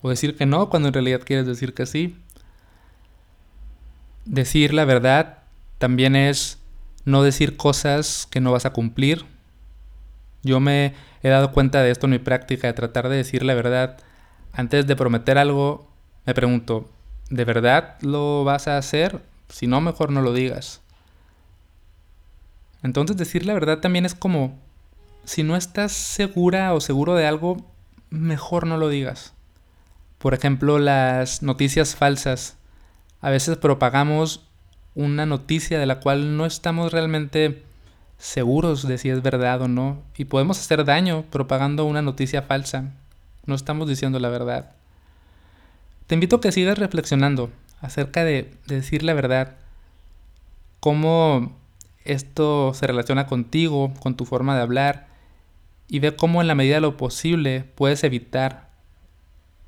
O 0.01 0.10
decir 0.10 0.38
que 0.38 0.46
no 0.46 0.70
cuando 0.70 0.88
en 0.88 0.94
realidad 0.94 1.24
quieres 1.25 1.46
decir 1.46 1.74
que 1.74 1.86
sí. 1.86 2.15
Decir 4.24 4.74
la 4.74 4.86
verdad 4.86 5.39
también 5.77 6.15
es 6.15 6.58
no 7.03 7.22
decir 7.22 7.58
cosas 7.58 8.29
que 8.32 8.39
no 8.39 8.53
vas 8.53 8.65
a 8.65 8.72
cumplir. 8.72 9.25
Yo 10.41 10.62
me 10.62 10.94
he 11.22 11.27
dado 11.27 11.51
cuenta 11.51 11.84
de 11.84 11.91
esto 11.91 12.05
en 12.05 12.12
mi 12.12 12.20
práctica, 12.20 12.67
de 12.67 12.74
tratar 12.74 13.10
de 13.10 13.17
decir 13.17 13.44
la 13.44 13.55
verdad. 13.55 13.98
Antes 14.55 14.88
de 14.88 14.95
prometer 14.95 15.38
algo, 15.38 15.88
me 16.25 16.33
pregunto, 16.33 16.89
¿de 17.29 17.43
verdad 17.43 17.97
lo 18.01 18.43
vas 18.43 18.67
a 18.67 18.77
hacer? 18.77 19.21
Si 19.50 19.67
no, 19.67 19.81
mejor 19.81 20.12
no 20.12 20.21
lo 20.21 20.33
digas. 20.33 20.81
Entonces 22.81 23.17
decir 23.17 23.45
la 23.45 23.53
verdad 23.53 23.79
también 23.79 24.05
es 24.05 24.15
como, 24.15 24.57
si 25.25 25.43
no 25.43 25.55
estás 25.55 25.91
segura 25.91 26.74
o 26.74 26.79
seguro 26.79 27.15
de 27.15 27.27
algo, 27.27 27.57
mejor 28.09 28.65
no 28.65 28.77
lo 28.77 28.89
digas. 28.89 29.33
Por 30.19 30.33
ejemplo, 30.33 30.79
las 30.79 31.43
noticias 31.43 31.95
falsas. 31.95 32.57
A 33.21 33.29
veces 33.29 33.57
propagamos 33.57 34.47
una 34.93 35.25
noticia 35.25 35.79
de 35.79 35.85
la 35.85 36.00
cual 36.00 36.38
no 36.38 36.45
estamos 36.45 36.93
realmente 36.93 37.63
seguros 38.17 38.88
de 38.88 38.97
si 38.97 39.09
es 39.09 39.21
verdad 39.21 39.62
o 39.62 39.67
no 39.67 40.01
y 40.15 40.25
podemos 40.25 40.59
hacer 40.59 40.85
daño 40.85 41.25
propagando 41.29 41.85
una 41.85 42.01
noticia 42.01 42.43
falsa. 42.43 42.93
No 43.45 43.55
estamos 43.55 43.87
diciendo 43.87 44.19
la 44.19 44.29
verdad. 44.29 44.71
Te 46.07 46.15
invito 46.15 46.37
a 46.37 46.41
que 46.41 46.51
sigas 46.51 46.77
reflexionando 46.77 47.49
acerca 47.81 48.23
de, 48.23 48.53
decir 48.67 49.03
la 49.03 49.13
verdad, 49.13 49.57
cómo 50.79 51.55
esto 52.03 52.73
se 52.73 52.87
relaciona 52.87 53.27
contigo, 53.27 53.93
con 53.99 54.15
tu 54.15 54.25
forma 54.25 54.55
de 54.55 54.61
hablar 54.61 55.07
y 55.87 55.99
ve 55.99 56.15
cómo 56.15 56.41
en 56.41 56.47
la 56.47 56.55
medida 56.55 56.75
de 56.75 56.81
lo 56.81 56.97
posible 56.97 57.65
puedes 57.75 58.03
evitar 58.03 58.69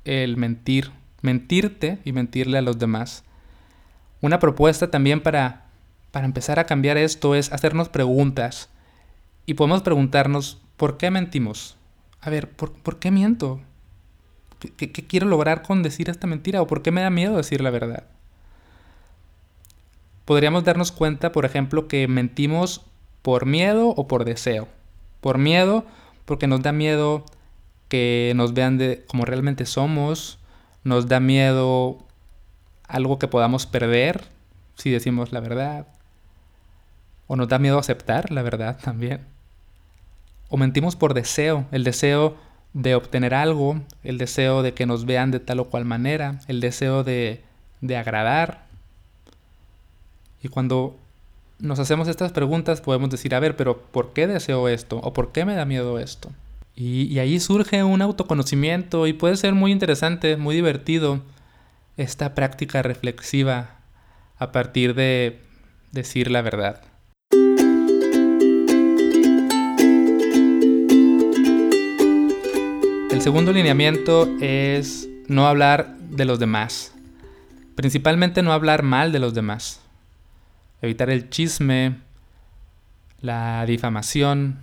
el 0.04 0.36
mentir, 0.36 0.92
mentirte 1.22 1.98
y 2.04 2.12
mentirle 2.12 2.58
a 2.58 2.62
los 2.62 2.78
demás. 2.78 3.24
Una 4.20 4.38
propuesta 4.38 4.90
también 4.90 5.20
para, 5.20 5.66
para 6.10 6.26
empezar 6.26 6.58
a 6.58 6.66
cambiar 6.66 6.96
esto 6.96 7.34
es 7.34 7.52
hacernos 7.52 7.88
preguntas. 7.88 8.68
Y 9.46 9.54
podemos 9.54 9.82
preguntarnos, 9.82 10.58
¿por 10.76 10.98
qué 10.98 11.10
mentimos? 11.10 11.76
A 12.20 12.30
ver, 12.30 12.50
¿por, 12.50 12.98
qué 12.98 13.10
miento? 13.10 13.60
¿Qué, 14.58 14.90
¿Qué, 14.90 15.06
quiero 15.06 15.26
lograr 15.26 15.62
con 15.62 15.82
decir 15.82 16.10
esta 16.10 16.26
mentira? 16.26 16.60
¿O 16.62 16.66
por 16.66 16.82
qué 16.82 16.90
me 16.90 17.00
da 17.00 17.10
miedo 17.10 17.36
decir 17.36 17.60
la 17.60 17.70
verdad? 17.70 18.04
Podríamos 20.24 20.64
darnos 20.64 20.92
cuenta, 20.92 21.32
por 21.32 21.44
ejemplo, 21.44 21.88
que 21.88 22.08
mentimos 22.08 22.82
por 23.22 23.46
miedo 23.46 23.88
o 23.88 24.08
por 24.08 24.24
deseo. 24.24 24.68
Por 25.20 25.38
miedo, 25.38 25.84
porque 26.24 26.46
nos 26.46 26.62
da 26.62 26.72
miedo 26.72 27.24
que 27.88 28.32
nos 28.36 28.52
vean 28.52 28.78
de 28.78 29.04
como 29.06 29.24
realmente 29.24 29.64
somos. 29.64 30.38
Nos 30.84 31.08
da 31.08 31.20
miedo 31.20 31.98
algo 32.86 33.18
que 33.18 33.28
podamos 33.28 33.66
perder 33.66 34.24
si 34.74 34.90
decimos 34.90 35.32
la 35.32 35.40
verdad. 35.40 35.86
O 37.26 37.36
nos 37.36 37.48
da 37.48 37.58
miedo 37.58 37.78
aceptar 37.78 38.30
la 38.30 38.42
verdad 38.42 38.78
también. 38.82 39.24
O 40.48 40.56
mentimos 40.56 40.96
por 40.96 41.14
deseo, 41.14 41.66
el 41.72 41.84
deseo 41.84 42.36
de 42.78 42.94
obtener 42.94 43.34
algo, 43.34 43.80
el 44.04 44.18
deseo 44.18 44.62
de 44.62 44.72
que 44.72 44.86
nos 44.86 45.04
vean 45.04 45.32
de 45.32 45.40
tal 45.40 45.58
o 45.58 45.64
cual 45.64 45.84
manera, 45.84 46.38
el 46.46 46.60
deseo 46.60 47.02
de, 47.02 47.42
de 47.80 47.96
agradar. 47.96 48.66
Y 50.44 50.48
cuando 50.48 50.96
nos 51.58 51.80
hacemos 51.80 52.06
estas 52.06 52.30
preguntas 52.30 52.80
podemos 52.80 53.10
decir, 53.10 53.34
a 53.34 53.40
ver, 53.40 53.56
pero 53.56 53.78
¿por 53.78 54.12
qué 54.12 54.28
deseo 54.28 54.68
esto? 54.68 54.98
¿O 54.98 55.12
por 55.12 55.32
qué 55.32 55.44
me 55.44 55.56
da 55.56 55.64
miedo 55.64 55.98
esto? 55.98 56.30
Y, 56.76 57.12
y 57.12 57.18
ahí 57.18 57.40
surge 57.40 57.82
un 57.82 58.00
autoconocimiento 58.00 59.08
y 59.08 59.12
puede 59.12 59.36
ser 59.36 59.54
muy 59.54 59.72
interesante, 59.72 60.36
muy 60.36 60.54
divertido 60.54 61.20
esta 61.96 62.36
práctica 62.36 62.82
reflexiva 62.82 63.70
a 64.38 64.52
partir 64.52 64.94
de 64.94 65.40
decir 65.90 66.30
la 66.30 66.42
verdad. 66.42 66.80
El 73.18 73.24
segundo 73.24 73.52
lineamiento 73.52 74.28
es 74.40 75.08
no 75.26 75.48
hablar 75.48 75.98
de 75.98 76.24
los 76.24 76.38
demás. 76.38 76.94
Principalmente 77.74 78.42
no 78.42 78.52
hablar 78.52 78.84
mal 78.84 79.10
de 79.10 79.18
los 79.18 79.34
demás. 79.34 79.80
Evitar 80.82 81.10
el 81.10 81.28
chisme, 81.28 81.96
la 83.20 83.66
difamación, 83.66 84.60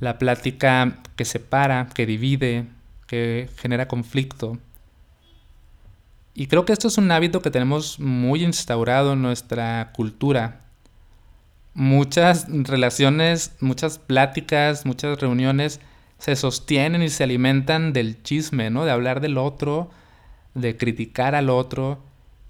la 0.00 0.18
plática 0.18 0.96
que 1.14 1.26
separa, 1.26 1.88
que 1.92 2.06
divide, 2.06 2.68
que 3.06 3.50
genera 3.58 3.86
conflicto. 3.86 4.56
Y 6.32 6.46
creo 6.46 6.64
que 6.64 6.72
esto 6.72 6.88
es 6.88 6.96
un 6.96 7.12
hábito 7.12 7.42
que 7.42 7.50
tenemos 7.50 8.00
muy 8.00 8.44
instaurado 8.44 9.12
en 9.12 9.20
nuestra 9.20 9.92
cultura. 9.94 10.62
Muchas 11.74 12.46
relaciones, 12.48 13.52
muchas 13.60 13.98
pláticas, 13.98 14.86
muchas 14.86 15.20
reuniones 15.20 15.80
se 16.22 16.36
sostienen 16.36 17.02
y 17.02 17.08
se 17.08 17.24
alimentan 17.24 17.92
del 17.92 18.22
chisme, 18.22 18.70
¿no? 18.70 18.84
De 18.84 18.92
hablar 18.92 19.20
del 19.20 19.38
otro, 19.38 19.90
de 20.54 20.76
criticar 20.76 21.34
al 21.34 21.50
otro. 21.50 21.98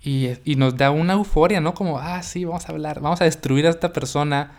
Y, 0.04 0.34
nos 0.56 0.76
da 0.76 0.90
una 0.90 1.14
euforia, 1.14 1.62
¿no? 1.62 1.72
Como, 1.72 1.98
ah, 1.98 2.22
sí, 2.22 2.44
vamos 2.44 2.68
a 2.68 2.72
hablar, 2.72 3.00
vamos 3.00 3.22
a 3.22 3.24
destruir 3.24 3.66
a 3.66 3.70
esta 3.70 3.94
persona. 3.94 4.52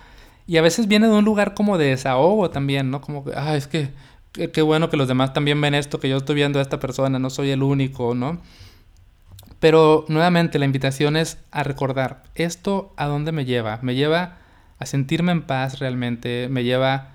Y 0.48 0.58
a 0.58 0.64
veces 0.64 0.88
viene 0.88 1.08
de 1.08 1.14
un 1.14 1.26
lugar 1.26 1.54
como 1.54 1.78
de 1.78 1.90
desahogo 1.90 2.50
también, 2.50 2.90
¿no? 2.90 3.02
Como, 3.02 3.24
ah, 3.36 3.56
es 3.56 3.68
que 3.68 3.92
qué 4.32 4.62
bueno 4.64 4.90
que 4.90 4.98
los 4.98 5.08
demás 5.08 5.32
también 5.32 5.62
ven 5.62 5.76
esto, 5.76 6.00
que 6.00 6.10
yo 6.10 6.18
estoy 6.18 6.34
viendo 6.34 6.58
a 6.58 6.64
esta 6.64 6.80
persona, 6.80 7.20
no 7.20 7.30
soy 7.30 7.52
el 7.52 7.62
único, 7.62 8.16
¿no? 8.16 8.42
Pero 9.60 10.06
nuevamente 10.08 10.58
la 10.58 10.66
invitación 10.66 11.18
es 11.18 11.38
a 11.52 11.62
recordar, 11.62 12.24
¿esto 12.34 12.92
a 12.98 13.06
dónde 13.06 13.32
me 13.32 13.46
lleva? 13.46 13.78
Me 13.84 13.94
lleva 13.94 14.40
a 14.80 14.88
sentirme 14.88 15.34
en 15.34 15.44
paz 15.44 15.78
realmente, 15.78 16.48
me 16.50 16.64
lleva 16.64 17.13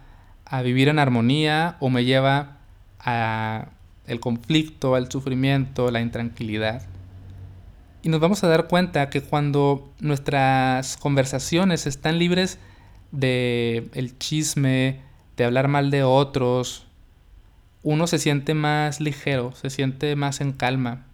a 0.48 0.62
vivir 0.62 0.88
en 0.88 0.98
armonía 0.98 1.76
o 1.80 1.90
me 1.90 2.04
lleva 2.04 2.58
a 3.00 3.68
el 4.06 4.20
conflicto, 4.20 4.94
al 4.94 5.10
sufrimiento, 5.10 5.90
la 5.90 6.00
intranquilidad. 6.00 6.82
Y 8.02 8.08
nos 8.08 8.20
vamos 8.20 8.42
a 8.42 8.48
dar 8.48 8.68
cuenta 8.68 9.10
que 9.10 9.20
cuando 9.20 9.92
nuestras 10.00 10.96
conversaciones 10.96 11.86
están 11.86 12.18
libres 12.18 12.58
de 13.12 13.88
el 13.92 14.18
chisme, 14.18 15.00
de 15.36 15.44
hablar 15.44 15.68
mal 15.68 15.90
de 15.90 16.02
otros, 16.02 16.86
uno 17.82 18.06
se 18.06 18.18
siente 18.18 18.54
más 18.54 19.00
ligero, 19.00 19.52
se 19.52 19.70
siente 19.70 20.16
más 20.16 20.40
en 20.40 20.52
calma. 20.52 21.06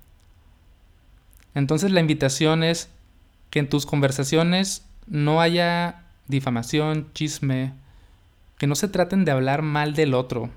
Entonces 1.54 1.90
la 1.90 2.00
invitación 2.00 2.62
es 2.62 2.90
que 3.50 3.58
en 3.58 3.68
tus 3.68 3.86
conversaciones 3.86 4.86
no 5.06 5.40
haya 5.40 6.04
difamación, 6.26 7.08
chisme, 7.12 7.72
que 8.58 8.66
no 8.66 8.74
se 8.74 8.88
traten 8.88 9.24
de 9.24 9.30
hablar 9.30 9.62
mal 9.62 9.94
del 9.94 10.14
otro. 10.14 10.50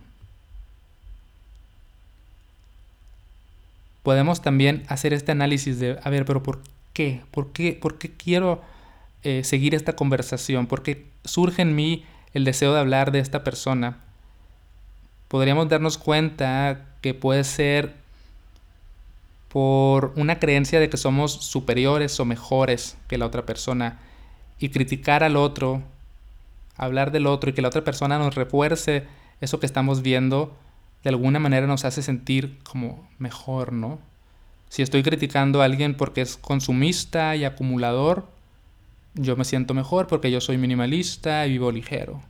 Podemos 4.03 4.41
también 4.41 4.85
hacer 4.87 5.13
este 5.13 5.31
análisis 5.31 5.79
de, 5.79 5.99
a 6.01 6.09
ver, 6.09 6.25
pero 6.25 6.41
¿por 6.41 6.61
qué? 6.93 7.21
¿Por 7.31 7.51
qué, 7.51 7.73
¿Por 7.73 7.97
qué 7.97 8.11
quiero 8.11 8.61
eh, 9.23 9.43
seguir 9.43 9.75
esta 9.75 9.95
conversación? 9.95 10.67
¿Por 10.67 10.83
qué 10.83 11.05
surge 11.25 11.61
en 11.61 11.75
mí 11.75 12.05
el 12.33 12.45
deseo 12.45 12.73
de 12.73 12.79
hablar 12.79 13.11
de 13.11 13.19
esta 13.19 13.43
persona? 13.43 13.97
Podríamos 15.27 15.67
darnos 15.67 15.97
cuenta 15.97 16.85
que 17.01 17.13
puede 17.13 17.43
ser 17.43 17.95
por 19.49 20.13
una 20.15 20.39
creencia 20.39 20.79
de 20.79 20.89
que 20.89 20.97
somos 20.97 21.33
superiores 21.33 22.19
o 22.19 22.25
mejores 22.25 22.97
que 23.07 23.17
la 23.17 23.25
otra 23.25 23.45
persona 23.45 23.99
y 24.59 24.69
criticar 24.69 25.23
al 25.23 25.35
otro 25.35 25.81
hablar 26.77 27.11
del 27.11 27.27
otro 27.27 27.49
y 27.49 27.53
que 27.53 27.61
la 27.61 27.67
otra 27.67 27.83
persona 27.83 28.17
nos 28.17 28.35
refuerce 28.35 29.05
eso 29.41 29.59
que 29.59 29.65
estamos 29.65 30.01
viendo, 30.01 30.55
de 31.03 31.09
alguna 31.09 31.39
manera 31.39 31.67
nos 31.67 31.85
hace 31.85 32.01
sentir 32.01 32.57
como 32.63 33.07
mejor, 33.19 33.73
¿no? 33.73 33.99
Si 34.69 34.81
estoy 34.81 35.03
criticando 35.03 35.61
a 35.61 35.65
alguien 35.65 35.95
porque 35.95 36.21
es 36.21 36.37
consumista 36.37 37.35
y 37.35 37.45
acumulador, 37.45 38.27
yo 39.13 39.35
me 39.35 39.45
siento 39.45 39.73
mejor 39.73 40.07
porque 40.07 40.31
yo 40.31 40.41
soy 40.41 40.57
minimalista 40.57 41.45
y 41.47 41.51
vivo 41.51 41.71
ligero. 41.71 42.21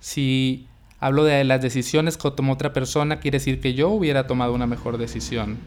Si 0.00 0.66
hablo 0.98 1.24
de 1.24 1.44
las 1.44 1.60
decisiones 1.60 2.16
que 2.16 2.30
tomó 2.30 2.54
otra 2.54 2.72
persona, 2.72 3.20
quiere 3.20 3.38
decir 3.38 3.60
que 3.60 3.74
yo 3.74 3.90
hubiera 3.90 4.26
tomado 4.26 4.54
una 4.54 4.66
mejor 4.66 4.98
decisión. 4.98 5.58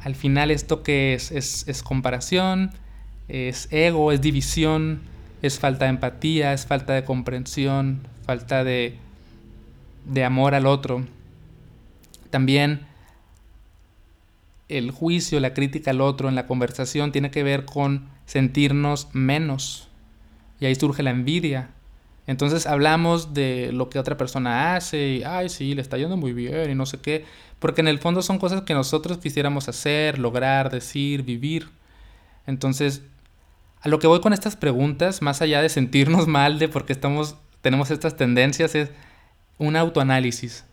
Al 0.00 0.14
final 0.14 0.50
esto 0.50 0.82
que 0.82 1.14
es, 1.14 1.30
es, 1.32 1.66
es 1.66 1.82
comparación, 1.82 2.72
es 3.28 3.68
ego, 3.72 4.12
es 4.12 4.20
división, 4.20 5.00
es 5.46 5.58
falta 5.58 5.84
de 5.84 5.90
empatía, 5.90 6.54
es 6.54 6.64
falta 6.64 6.94
de 6.94 7.04
comprensión, 7.04 8.08
falta 8.24 8.64
de, 8.64 8.96
de 10.06 10.24
amor 10.24 10.54
al 10.54 10.64
otro. 10.64 11.04
También 12.30 12.86
el 14.70 14.90
juicio, 14.90 15.40
la 15.40 15.52
crítica 15.52 15.90
al 15.90 16.00
otro 16.00 16.30
en 16.30 16.34
la 16.34 16.46
conversación 16.46 17.12
tiene 17.12 17.30
que 17.30 17.42
ver 17.42 17.66
con 17.66 18.08
sentirnos 18.24 19.08
menos. 19.12 19.88
Y 20.60 20.64
ahí 20.64 20.74
surge 20.74 21.02
la 21.02 21.10
envidia. 21.10 21.68
Entonces 22.26 22.66
hablamos 22.66 23.34
de 23.34 23.70
lo 23.70 23.90
que 23.90 23.98
otra 23.98 24.16
persona 24.16 24.74
hace 24.76 25.08
y, 25.08 25.24
ay, 25.24 25.50
sí, 25.50 25.74
le 25.74 25.82
está 25.82 25.98
yendo 25.98 26.16
muy 26.16 26.32
bien 26.32 26.70
y 26.70 26.74
no 26.74 26.86
sé 26.86 27.00
qué. 27.00 27.26
Porque 27.58 27.82
en 27.82 27.88
el 27.88 27.98
fondo 27.98 28.22
son 28.22 28.38
cosas 28.38 28.62
que 28.62 28.72
nosotros 28.72 29.18
quisiéramos 29.18 29.68
hacer, 29.68 30.18
lograr, 30.18 30.70
decir, 30.70 31.22
vivir. 31.22 31.68
Entonces 32.46 33.02
a 33.84 33.88
lo 33.90 33.98
que 33.98 34.06
voy 34.06 34.20
con 34.20 34.32
estas 34.32 34.56
preguntas, 34.56 35.20
más 35.20 35.42
allá 35.42 35.60
de 35.60 35.68
sentirnos 35.68 36.26
mal 36.26 36.58
de 36.58 36.68
por 36.68 36.86
qué 36.86 36.94
estamos, 36.94 37.36
tenemos 37.60 37.90
estas 37.90 38.16
tendencias, 38.16 38.74
es 38.74 38.90
un 39.58 39.76
autoanálisis. 39.76 40.64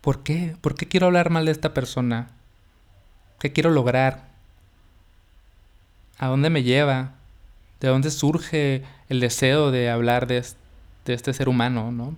¿Por 0.00 0.22
qué? 0.22 0.56
¿Por 0.62 0.74
qué 0.74 0.88
quiero 0.88 1.06
hablar 1.06 1.28
mal 1.28 1.44
de 1.44 1.52
esta 1.52 1.74
persona? 1.74 2.30
¿Qué 3.38 3.52
quiero 3.52 3.70
lograr? 3.70 4.26
¿A 6.18 6.28
dónde 6.28 6.48
me 6.48 6.62
lleva? 6.62 7.12
¿De 7.80 7.88
dónde 7.88 8.10
surge 8.10 8.84
el 9.10 9.20
deseo 9.20 9.70
de 9.70 9.90
hablar 9.90 10.26
de, 10.26 10.42
este 11.06 11.32
ser 11.34 11.48
humano, 11.48 11.92
no? 11.92 12.16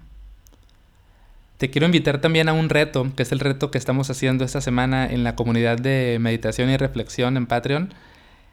Te 1.59 1.68
quiero 1.68 1.87
invitar 1.87 2.20
también 2.20 2.48
a 2.48 2.53
un 2.53 2.68
reto, 2.68 3.12
que 3.16 3.24
es 3.24 3.33
el 3.33 3.40
reto 3.40 3.70
que 3.70 3.79
estamos 3.79 4.09
haciendo 4.09 4.44
esta 4.44 4.61
semana 4.61 5.07
en 5.07 5.24
la 5.24 5.35
comunidad 5.35 5.79
de 5.79 6.18
meditación 6.20 6.70
y 6.70 6.76
reflexión 6.76 7.37
en 7.37 7.46
Patreon 7.46 7.92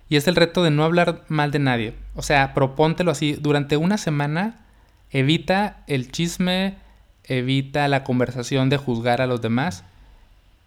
y 0.09 0.15
es 0.15 0.27
el 0.27 0.35
reto 0.35 0.63
de 0.63 0.71
no 0.71 0.83
hablar 0.83 1.23
mal 1.27 1.51
de 1.51 1.59
nadie. 1.59 1.93
O 2.15 2.21
sea, 2.21 2.53
propóntelo 2.53 3.11
así. 3.11 3.33
Durante 3.33 3.77
una 3.77 3.97
semana, 3.97 4.65
evita 5.11 5.83
el 5.87 6.11
chisme, 6.11 6.75
evita 7.25 7.87
la 7.87 8.03
conversación 8.03 8.69
de 8.69 8.77
juzgar 8.77 9.21
a 9.21 9.27
los 9.27 9.41
demás 9.41 9.83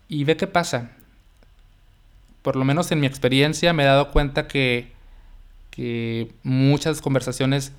y 0.09 0.25
ve 0.25 0.37
qué 0.37 0.47
pasa. 0.47 0.91
Por 2.43 2.57
lo 2.57 2.65
menos 2.65 2.91
en 2.93 3.01
mi 3.01 3.07
experiencia 3.07 3.73
me 3.73 3.83
he 3.83 3.87
dado 3.87 4.11
cuenta 4.11 4.47
que, 4.47 4.93
que 5.71 6.33
muchas 6.43 7.01
conversaciones 7.01 7.73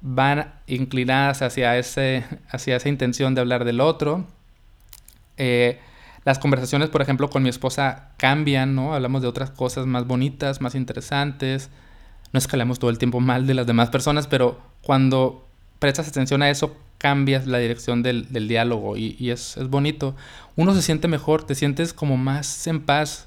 van 0.00 0.52
inclinadas 0.66 1.42
hacia, 1.42 1.78
ese, 1.78 2.24
hacia 2.48 2.76
esa 2.76 2.88
intención 2.88 3.34
de 3.34 3.40
hablar 3.40 3.64
del 3.64 3.80
otro. 3.80 4.26
Eh, 5.36 5.80
las 6.24 6.38
conversaciones, 6.38 6.88
por 6.88 7.02
ejemplo, 7.02 7.30
con 7.30 7.42
mi 7.42 7.48
esposa 7.48 8.10
cambian, 8.16 8.74
¿no? 8.74 8.94
Hablamos 8.94 9.22
de 9.22 9.28
otras 9.28 9.50
cosas 9.50 9.86
más 9.86 10.06
bonitas, 10.06 10.60
más 10.60 10.74
interesantes. 10.74 11.70
No 12.32 12.38
es 12.38 12.46
que 12.46 12.54
hablemos 12.54 12.78
todo 12.78 12.90
el 12.90 12.98
tiempo 12.98 13.20
mal 13.20 13.46
de 13.46 13.54
las 13.54 13.66
demás 13.66 13.90
personas, 13.90 14.28
pero 14.28 14.60
cuando 14.82 15.46
prestas 15.80 16.08
atención 16.08 16.42
a 16.42 16.50
eso, 16.50 16.76
cambias 16.98 17.48
la 17.48 17.58
dirección 17.58 18.04
del, 18.04 18.28
diálogo 18.46 18.96
y, 18.96 19.30
es, 19.30 19.56
bonito. 19.68 20.14
Uno 20.54 20.74
se 20.74 20.82
siente 20.82 21.08
mejor, 21.08 21.44
te 21.44 21.56
sientes 21.56 21.92
como 21.92 22.16
más 22.16 22.68
en 22.68 22.80
paz. 22.82 23.26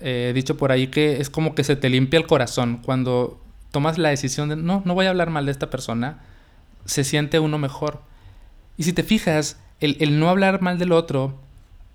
He 0.00 0.32
dicho 0.34 0.56
por 0.56 0.72
ahí 0.72 0.88
que 0.88 1.20
es 1.20 1.30
como 1.30 1.54
que 1.54 1.62
se 1.62 1.76
te 1.76 1.88
limpia 1.88 2.18
el 2.18 2.26
corazón. 2.26 2.80
Cuando 2.84 3.40
tomas 3.70 3.98
la 3.98 4.08
decisión 4.08 4.48
de 4.48 4.56
no, 4.56 4.82
no 4.84 4.94
voy 4.94 5.06
a 5.06 5.10
hablar 5.10 5.30
mal 5.30 5.46
de 5.46 5.52
esta 5.52 5.70
persona, 5.70 6.18
se 6.84 7.04
siente 7.04 7.38
uno 7.38 7.58
mejor. 7.58 8.02
Y 8.76 8.82
si 8.82 8.92
te 8.92 9.04
fijas, 9.04 9.56
el, 9.78 9.96
el 10.00 10.18
no 10.18 10.28
hablar 10.28 10.60
mal 10.60 10.78
del 10.78 10.90
otro 10.90 11.43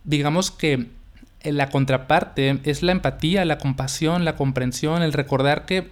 digamos 0.10 0.50
que 0.50 0.88
eh, 1.42 1.52
la 1.52 1.70
contraparte 1.70 2.60
es 2.64 2.82
la 2.82 2.92
empatía, 2.92 3.46
la 3.46 3.60
compasión, 3.60 4.26
la 4.26 4.36
comprensión, 4.36 5.04
el 5.04 5.14
recordar 5.14 5.66
que 5.68 5.88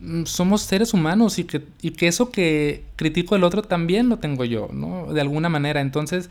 mm, 0.00 0.24
somos 0.24 0.62
seres 0.62 0.94
humanos 0.94 1.38
y 1.38 1.44
que, 1.44 1.62
y 1.82 1.90
que 1.90 2.08
eso 2.08 2.30
que 2.30 2.84
critico 2.96 3.34
del 3.34 3.44
otro 3.44 3.62
también 3.62 4.08
lo 4.08 4.16
tengo 4.18 4.44
yo, 4.44 4.70
¿no? 4.72 5.12
De 5.12 5.20
alguna 5.20 5.50
manera. 5.50 5.82
Entonces, 5.82 6.30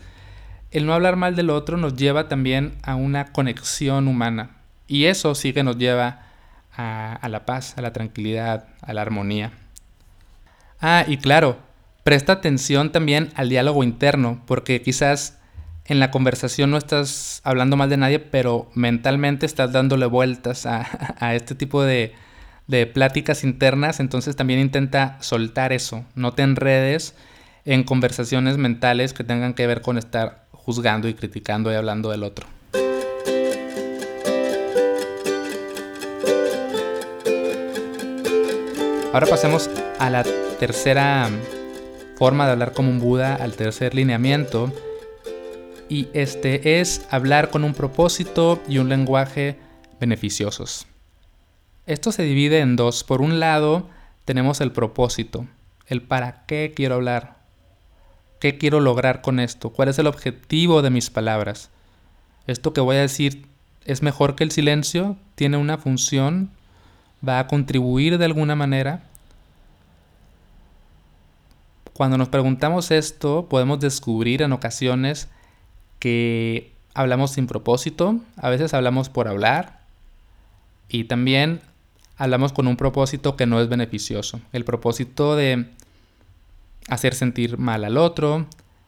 el 0.72 0.84
no 0.84 0.94
hablar 0.94 1.14
mal 1.14 1.36
del 1.36 1.50
otro 1.50 1.76
nos 1.76 1.94
lleva 1.94 2.28
también 2.28 2.74
a 2.82 2.96
una 2.96 3.26
conexión 3.26 4.08
humana. 4.08 4.50
Y 4.88 5.04
eso 5.04 5.34
sí 5.36 5.52
que 5.52 5.62
nos 5.62 5.78
lleva 5.78 6.22
a, 6.76 7.14
a 7.14 7.28
la 7.28 7.46
paz, 7.46 7.78
a 7.78 7.82
la 7.82 7.92
tranquilidad, 7.92 8.66
a 8.82 8.92
la 8.92 9.02
armonía. 9.02 9.52
Ah, 10.80 11.04
y 11.06 11.18
claro, 11.18 11.58
presta 12.02 12.32
atención 12.32 12.90
también 12.90 13.30
al 13.36 13.48
diálogo 13.48 13.84
interno, 13.84 14.42
porque 14.46 14.82
quizás 14.82 15.38
en 15.88 16.00
la 16.00 16.10
conversación 16.10 16.70
no 16.70 16.76
estás 16.76 17.40
hablando 17.44 17.76
mal 17.76 17.88
de 17.88 17.96
nadie, 17.96 18.18
pero 18.18 18.70
mentalmente 18.74 19.46
estás 19.46 19.72
dándole 19.72 20.06
vueltas 20.06 20.66
a, 20.66 21.34
este 21.34 21.54
tipo 21.54 21.82
de, 21.82 22.14
de, 22.66 22.86
pláticas 22.86 23.44
internas, 23.44 24.00
entonces 24.00 24.36
también 24.36 24.60
intenta 24.60 25.16
soltar 25.20 25.72
eso, 25.72 26.04
no 26.14 26.32
te 26.32 26.42
enredes 26.42 27.14
en 27.64 27.84
conversaciones 27.84 28.58
mentales 28.58 29.12
que 29.12 29.24
tengan 29.24 29.54
que 29.54 29.66
ver 29.66 29.82
con 29.82 29.98
estar 29.98 30.46
juzgando 30.52 31.08
y 31.08 31.14
criticando 31.14 31.72
y 31.72 31.74
hablando 31.74 32.10
del 32.10 32.22
otro. 32.22 32.46
Ahora 39.12 39.26
pasemos 39.28 39.70
a 39.98 40.10
la 40.10 40.24
tercera 40.58 41.30
forma 42.16 42.44
de 42.46 42.52
hablar 42.52 42.72
como 42.72 42.90
un 42.90 42.98
Buda, 42.98 43.34
al 43.34 43.54
tercer 43.54 43.94
lineamiento, 43.94 44.72
y 45.88 46.08
este 46.12 46.80
es 46.80 47.06
hablar 47.10 47.50
con 47.50 47.64
un 47.64 47.74
propósito 47.74 48.60
y 48.68 48.78
un 48.78 48.88
lenguaje 48.88 49.56
beneficiosos. 50.00 50.86
Esto 51.86 52.10
se 52.10 52.24
divide 52.24 52.60
en 52.60 52.76
dos. 52.76 53.04
Por 53.04 53.22
un 53.22 53.38
lado, 53.38 53.88
tenemos 54.24 54.60
el 54.60 54.72
propósito, 54.72 55.46
el 55.86 56.02
para 56.02 56.44
qué 56.46 56.72
quiero 56.74 56.96
hablar. 56.96 57.36
¿Qué 58.40 58.58
quiero 58.58 58.80
lograr 58.80 59.22
con 59.22 59.40
esto? 59.40 59.70
¿Cuál 59.70 59.88
es 59.88 59.98
el 59.98 60.06
objetivo 60.06 60.82
de 60.82 60.90
mis 60.90 61.10
palabras? 61.10 61.70
¿Esto 62.46 62.72
que 62.72 62.80
voy 62.80 62.96
a 62.96 63.00
decir 63.00 63.46
es 63.84 64.02
mejor 64.02 64.34
que 64.34 64.44
el 64.44 64.50
silencio? 64.50 65.16
¿Tiene 65.36 65.56
una 65.56 65.78
función? 65.78 66.50
¿Va 67.26 67.38
a 67.38 67.46
contribuir 67.46 68.18
de 68.18 68.24
alguna 68.24 68.56
manera? 68.56 69.04
Cuando 71.92 72.18
nos 72.18 72.28
preguntamos 72.28 72.90
esto, 72.90 73.46
podemos 73.48 73.80
descubrir 73.80 74.42
en 74.42 74.52
ocasiones 74.52 75.28
que 75.98 76.72
hablamos 76.94 77.32
sin 77.32 77.46
propósito, 77.46 78.20
a 78.36 78.48
veces 78.50 78.74
hablamos 78.74 79.08
por 79.08 79.28
hablar 79.28 79.80
y 80.88 81.04
también 81.04 81.60
hablamos 82.16 82.52
con 82.52 82.66
un 82.66 82.76
propósito 82.76 83.36
que 83.36 83.46
no 83.46 83.60
es 83.60 83.68
beneficioso. 83.68 84.40
El 84.52 84.64
propósito 84.64 85.36
de 85.36 85.66
hacer 86.88 87.14
sentir 87.14 87.58
mal 87.58 87.84
al 87.84 87.96
otro, 87.96 88.46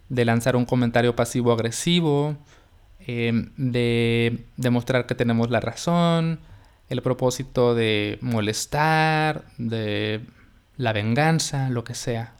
de 0.09 0.25
lanzar 0.25 0.57
un 0.57 0.65
comentario 0.65 1.15
pasivo-agresivo, 1.17 2.37
em, 3.07 3.51
de 3.57 4.45
demostrar 4.57 5.07
que 5.07 5.15
tenemos 5.15 5.51
la 5.51 5.61
razón, 5.61 6.41
el 6.89 7.03
propósito 7.03 7.75
de 7.75 8.19
molestar, 8.23 9.45
de 9.59 10.23
la 10.77 10.93
venganza, 10.93 11.69
lo 11.69 11.85
que 11.85 11.95
sea 11.95 12.35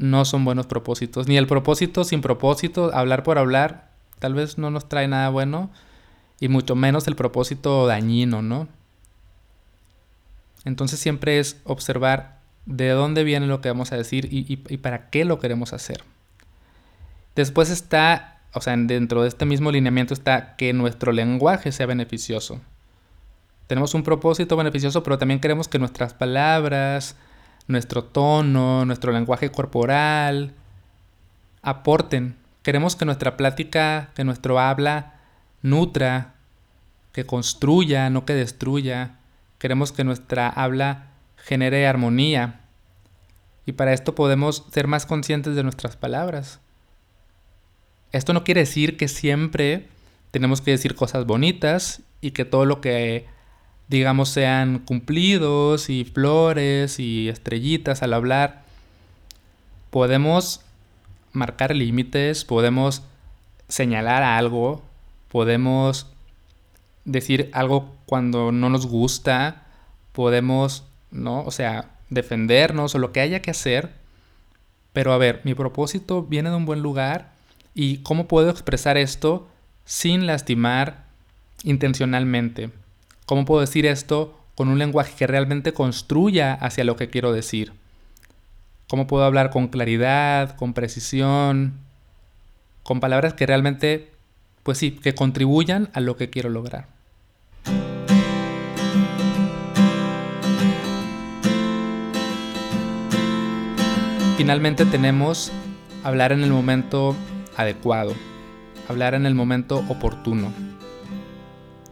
no 0.00 0.24
son 0.24 0.46
buenos 0.46 0.66
propósitos. 0.66 1.28
Ni 1.28 1.36
el 1.36 1.46
propósito 1.46 2.04
sin 2.04 2.22
propósito, 2.22 2.90
hablar 2.94 3.22
por 3.22 3.38
hablar, 3.38 3.90
tal 4.18 4.32
vez 4.32 4.56
no 4.56 4.70
nos 4.70 4.88
trae 4.88 5.06
nada 5.06 5.28
bueno. 5.28 5.70
Y 6.40 6.48
mucho 6.48 6.74
menos 6.74 7.06
el 7.06 7.16
propósito 7.16 7.86
dañino, 7.86 8.40
¿no? 8.40 8.66
Entonces 10.64 10.98
siempre 10.98 11.38
es 11.38 11.60
observar 11.64 12.40
de 12.64 12.88
dónde 12.88 13.24
viene 13.24 13.46
lo 13.46 13.60
que 13.60 13.68
vamos 13.68 13.92
a 13.92 13.96
decir 13.96 14.26
y, 14.30 14.56
para 14.78 15.10
qué 15.10 15.26
lo 15.26 15.38
queremos 15.38 15.74
hacer. 15.74 16.02
Después 17.36 17.68
está, 17.68 18.40
o 18.54 18.62
sea, 18.62 18.74
dentro 18.78 19.20
de 19.22 19.28
este 19.28 19.44
mismo 19.44 19.70
lineamiento 19.70 20.14
está 20.14 20.56
que 20.56 20.72
nuestro 20.72 21.12
lenguaje 21.12 21.72
sea 21.72 21.84
beneficioso. 21.84 22.60
Tenemos 23.66 23.92
un 23.92 24.02
propósito 24.02 24.56
beneficioso, 24.56 25.02
pero 25.02 25.18
también 25.18 25.40
queremos 25.40 25.68
que 25.68 25.78
nuestras 25.78 26.14
palabras, 26.14 27.16
nuestro 27.66 28.04
tono, 28.04 28.84
nuestro 28.84 29.12
lenguaje 29.12 29.50
corporal, 29.50 30.54
aporten. 31.62 32.36
Queremos 32.62 32.96
que 32.96 33.04
nuestra 33.04 33.36
plática, 33.36 34.10
que 34.14 34.24
nuestro 34.24 34.58
habla 34.58 35.20
nutra, 35.62 36.34
que 37.12 37.24
construya, 37.24 38.10
no 38.10 38.24
que 38.24 38.34
destruya. 38.34 39.18
Queremos 39.58 39.92
que 39.92 40.04
nuestra 40.04 40.48
habla 40.48 41.08
genere 41.36 41.86
armonía. 41.86 42.60
Y 43.66 43.72
para 43.72 43.92
esto 43.92 44.14
podemos 44.14 44.64
ser 44.72 44.86
más 44.86 45.06
conscientes 45.06 45.54
de 45.54 45.62
nuestras 45.62 45.96
palabras. 45.96 46.60
Esto 48.12 48.32
no 48.32 48.42
quiere 48.42 48.62
decir 48.62 48.96
que 48.96 49.08
siempre 49.08 49.88
tenemos 50.30 50.60
que 50.60 50.72
decir 50.72 50.94
cosas 50.94 51.26
bonitas 51.26 52.02
y 52.20 52.32
que 52.32 52.44
todo 52.44 52.64
lo 52.64 52.80
que 52.80 53.26
digamos, 53.90 54.28
sean 54.28 54.78
cumplidos 54.78 55.90
y 55.90 56.04
flores 56.04 57.00
y 57.00 57.28
estrellitas 57.28 58.02
al 58.02 58.14
hablar. 58.14 58.62
Podemos 59.90 60.60
marcar 61.32 61.74
límites, 61.74 62.44
podemos 62.44 63.02
señalar 63.68 64.22
algo, 64.22 64.80
podemos 65.28 66.06
decir 67.04 67.50
algo 67.52 67.92
cuando 68.06 68.52
no 68.52 68.70
nos 68.70 68.86
gusta, 68.86 69.66
podemos, 70.12 70.84
¿no? 71.10 71.42
O 71.42 71.50
sea, 71.50 71.90
defendernos 72.10 72.94
o 72.94 72.98
lo 73.00 73.10
que 73.10 73.20
haya 73.20 73.42
que 73.42 73.50
hacer. 73.50 73.90
Pero 74.92 75.12
a 75.12 75.18
ver, 75.18 75.40
mi 75.42 75.54
propósito 75.54 76.22
viene 76.22 76.50
de 76.50 76.56
un 76.56 76.64
buen 76.64 76.80
lugar 76.80 77.32
y 77.74 77.98
cómo 77.98 78.28
puedo 78.28 78.50
expresar 78.50 78.96
esto 78.96 79.48
sin 79.84 80.28
lastimar 80.28 81.06
intencionalmente. 81.64 82.70
¿Cómo 83.30 83.44
puedo 83.44 83.60
decir 83.60 83.86
esto 83.86 84.36
con 84.56 84.66
un 84.66 84.80
lenguaje 84.80 85.14
que 85.16 85.28
realmente 85.28 85.72
construya 85.72 86.52
hacia 86.52 86.82
lo 86.82 86.96
que 86.96 87.10
quiero 87.10 87.32
decir? 87.32 87.72
¿Cómo 88.88 89.06
puedo 89.06 89.22
hablar 89.22 89.50
con 89.50 89.68
claridad, 89.68 90.56
con 90.56 90.74
precisión, 90.74 91.74
con 92.82 92.98
palabras 92.98 93.34
que 93.34 93.46
realmente, 93.46 94.10
pues 94.64 94.78
sí, 94.78 94.90
que 94.90 95.14
contribuyan 95.14 95.90
a 95.92 96.00
lo 96.00 96.16
que 96.16 96.28
quiero 96.28 96.50
lograr? 96.50 96.88
Finalmente 104.38 104.84
tenemos 104.86 105.52
hablar 106.02 106.32
en 106.32 106.42
el 106.42 106.50
momento 106.50 107.14
adecuado, 107.56 108.12
hablar 108.88 109.14
en 109.14 109.24
el 109.24 109.36
momento 109.36 109.84
oportuno. 109.88 110.52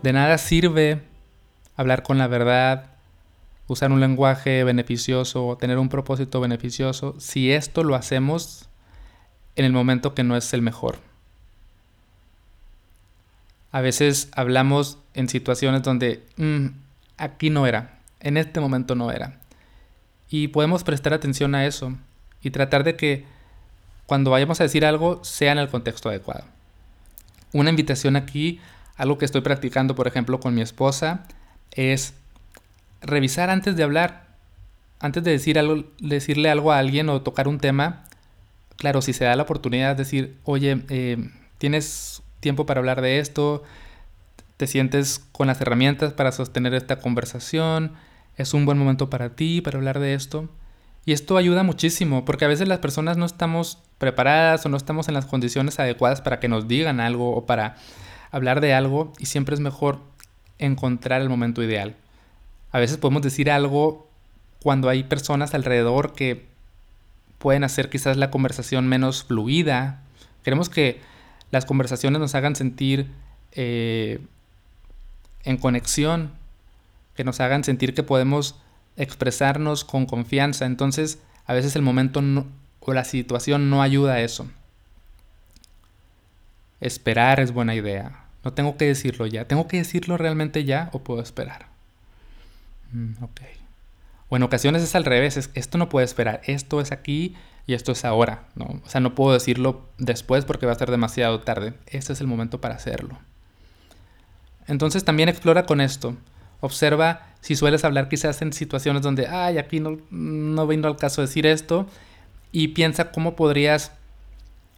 De 0.03 0.12
nada 0.12 0.37
sirve 0.37 1.08
hablar 1.79 2.03
con 2.03 2.19
la 2.19 2.27
verdad, 2.27 2.87
usar 3.69 3.93
un 3.93 4.01
lenguaje 4.01 4.64
beneficioso, 4.64 5.57
tener 5.61 5.79
un 5.79 5.88
propósito 5.88 6.41
beneficioso, 6.41 7.14
si 7.19 7.53
esto 7.53 7.85
lo 7.85 7.95
hacemos 7.95 8.69
en 9.55 9.64
el 9.64 9.73
momento 9.73 10.12
que 10.12 10.25
no 10.25 10.37
es 10.37 10.53
el 10.53 10.61
mejor. 10.61 10.99
A 13.71 13.81
veces 13.81 14.29
hablamos 14.33 14.99
en 15.14 15.29
situaciones 15.29 15.85
donde 15.85 16.27
mm, 16.37 16.67
aquí 17.17 17.49
no 17.49 17.67
era, 17.67 18.01
en 18.19 18.38
este 18.38 18.59
momento 18.59 18.97
no 18.97 19.12
era. 19.12 19.38
Y 20.29 20.49
podemos 20.49 20.83
prestar 20.83 21.14
atención 21.14 21.55
a 21.55 21.64
eso 21.64 21.97
y 22.43 22.51
tratar 22.51 22.83
de 22.83 22.97
que 22.97 23.25
cuando 24.07 24.33
vayamos 24.33 24.61
a 24.61 24.64
decir 24.64 24.85
algo 24.85 25.23
sea 25.23 25.53
en 25.53 25.59
el 25.59 25.69
contexto 25.69 26.09
adecuado. 26.09 26.45
Una 27.53 27.71
invitación 27.71 28.17
aquí, 28.17 28.61
algo 28.97 29.17
que 29.17 29.27
estoy 29.27 29.43
practicando 29.43 29.95
por 29.95 30.09
ejemplo 30.09 30.41
con 30.41 30.55
mi 30.55 30.61
esposa, 30.61 31.25
es 31.73 32.15
revisar 33.01 33.51
antes 33.51 33.77
de 33.77 33.83
hablar, 33.83 34.27
antes 35.01 35.23
de 35.23 35.31
decir 35.31 35.59
algo, 35.59 35.85
decirle 36.01 36.51
algo 36.51 36.73
a 36.73 36.79
alguien 36.79 37.09
o 37.09 37.23
tocar 37.23 37.49
un 37.49 37.59
tema. 37.59 38.05
Claro, 38.77 39.03
si 39.03 39.13
se 39.13 39.25
da 39.25 39.37
la 39.37 39.43
oportunidad 39.43 39.97
de 39.97 40.05
decir, 40.05 40.37
oye, 40.45 40.83
eh, 40.89 41.31
tienes 41.59 42.23
tiempo 42.41 42.67
para 42.67 42.79
hablar 42.79 43.01
de 43.01 43.19
esto, 43.19 43.65
te 44.57 44.67
sientes 44.67 45.25
con 45.33 45.47
las 45.47 45.61
herramientas 45.61 46.13
para 46.13 46.33
sostener 46.33 46.75
esta 46.75 47.01
conversación, 47.01 47.93
es 48.37 48.55
un 48.55 48.67
buen 48.67 48.79
momento 48.79 49.11
para 49.11 49.31
ti, 49.31 49.61
para 49.61 49.79
hablar 49.79 49.99
de 49.99 50.15
esto. 50.15 50.49
Y 51.05 51.13
esto 51.13 51.37
ayuda 51.37 51.63
muchísimo, 51.63 52.25
porque 52.25 52.45
a 52.45 52.49
veces 52.49 52.69
las 52.69 52.79
personas 52.79 53.17
no 53.17 53.25
estamos 53.25 53.79
preparadas 53.99 54.67
o 54.67 54.69
no 54.69 54.77
estamos 54.77 55.09
en 55.09 55.15
las 55.15 55.27
condiciones 55.27 55.79
adecuadas 55.81 56.21
para 56.21 56.39
que 56.39 56.49
nos 56.49 56.69
digan 56.69 57.01
algo 57.01 57.35
o 57.35 57.47
para 57.47 57.77
hablar 58.31 58.61
de 58.61 58.75
algo, 58.75 59.13
y 59.19 59.27
siempre 59.27 59.55
es 59.55 59.61
mejor 59.61 60.01
encontrar 60.59 61.21
el 61.21 61.29
momento 61.29 61.62
ideal. 61.62 61.94
A 62.71 62.79
veces 62.79 62.97
podemos 62.99 63.23
decir 63.23 63.51
algo 63.51 64.09
cuando 64.62 64.88
hay 64.88 65.05
personas 65.05 65.55
alrededor 65.55 66.14
que 66.14 66.47
pueden 67.38 67.64
hacer 67.64 67.88
quizás 67.90 68.16
la 68.16 68.31
conversación 68.31 68.88
menos 68.88 69.25
fluida. 69.25 70.03
Queremos 70.42 70.68
que 70.68 71.01
las 71.51 71.64
conversaciones 71.64 72.21
nos 72.21 72.35
hagan 72.35 72.57
sentir 72.57 73.11
eh, 73.53 74.21
en 75.44 75.57
conexión, 75.57 76.33
que 77.14 77.25
nos 77.25 77.40
hagan 77.40 77.64
sentir 77.64 77.94
que 77.94 78.03
podemos 78.03 78.57
expresarnos 78.97 79.85
con 79.85 80.07
confianza. 80.07 80.66
Entonces, 80.66 81.21
a 81.47 81.55
veces 81.55 81.77
el 81.77 81.83
momento 81.83 82.21
o 82.88 82.94
la 82.94 83.05
situación 83.05 83.68
no 83.68 83.83
ayuda 83.83 84.14
a 84.14 84.21
eso. 84.23 84.49
Esperar 86.81 87.38
es 87.38 87.53
buena 87.53 87.75
idea. 87.75 88.28
No 88.49 88.55
tengo 88.55 88.79
que 88.79 88.87
decirlo 88.87 89.27
ya. 89.27 89.45
¿Tengo 89.45 89.69
que 89.69 89.77
decirlo 89.77 90.17
realmente 90.17 90.65
ya 90.65 90.89
o 90.95 91.01
puedo 91.01 91.21
esperar? 91.21 91.67
Mm, 92.93 93.23
ok. 93.23 93.43
O 94.31 94.37
en 94.39 94.43
ocasiones 94.43 94.83
es 94.83 94.95
al 94.95 95.05
revés. 95.05 95.51
esto 95.53 95.77
no 95.77 95.91
puede 95.91 96.07
esperar. 96.07 96.41
Esto 96.47 96.81
es 96.81 96.91
aquí 96.91 97.35
y 97.67 97.75
esto 97.75 97.93
es 97.93 98.07
ahora. 98.07 98.45
O 98.59 98.89
sea, 98.89 99.03
no 99.03 99.15
puedo 99.15 99.35
decirlo 99.35 99.87
después 99.99 100.47
porque 100.47 100.65
va 100.65 100.73
a 100.73 100.77
ser 100.77 100.91
demasiado 100.91 101.41
tarde. 101.41 101.75
Este 101.89 102.15
es 102.15 102.23
el 102.23 102.27
momento 102.27 102.59
para 102.59 102.77
hacerlo. 102.77 103.19
Entonces 104.67 105.05
también 105.05 105.29
explora 105.29 105.67
con 105.67 105.83
esto. 105.83 106.17
Observa 106.61 107.27
si 107.43 107.55
sueles 107.55 107.85
hablar 107.85 108.09
quizás 108.09 108.41
en 108.41 108.55
situaciones 108.55 109.03
donde, 109.03 109.27
ay, 109.27 109.59
aquí 109.59 109.79
no, 109.79 109.99
no 110.11 110.67
vino 110.67 110.89
al 110.89 110.97
caso 110.97 111.21
decir 111.21 111.47
esto. 111.47 111.87
Y 112.51 112.69
piensa 112.69 113.11
cómo 113.11 113.37
podrías 113.37 113.93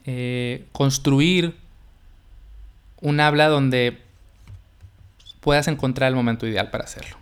eh, 0.06 0.66
construir 0.72 1.59
un 3.00 3.20
habla 3.20 3.48
donde 3.48 4.02
puedas 5.40 5.68
encontrar 5.68 6.08
el 6.08 6.14
momento 6.14 6.46
ideal 6.46 6.70
para 6.70 6.84
hacerlo. 6.84 7.16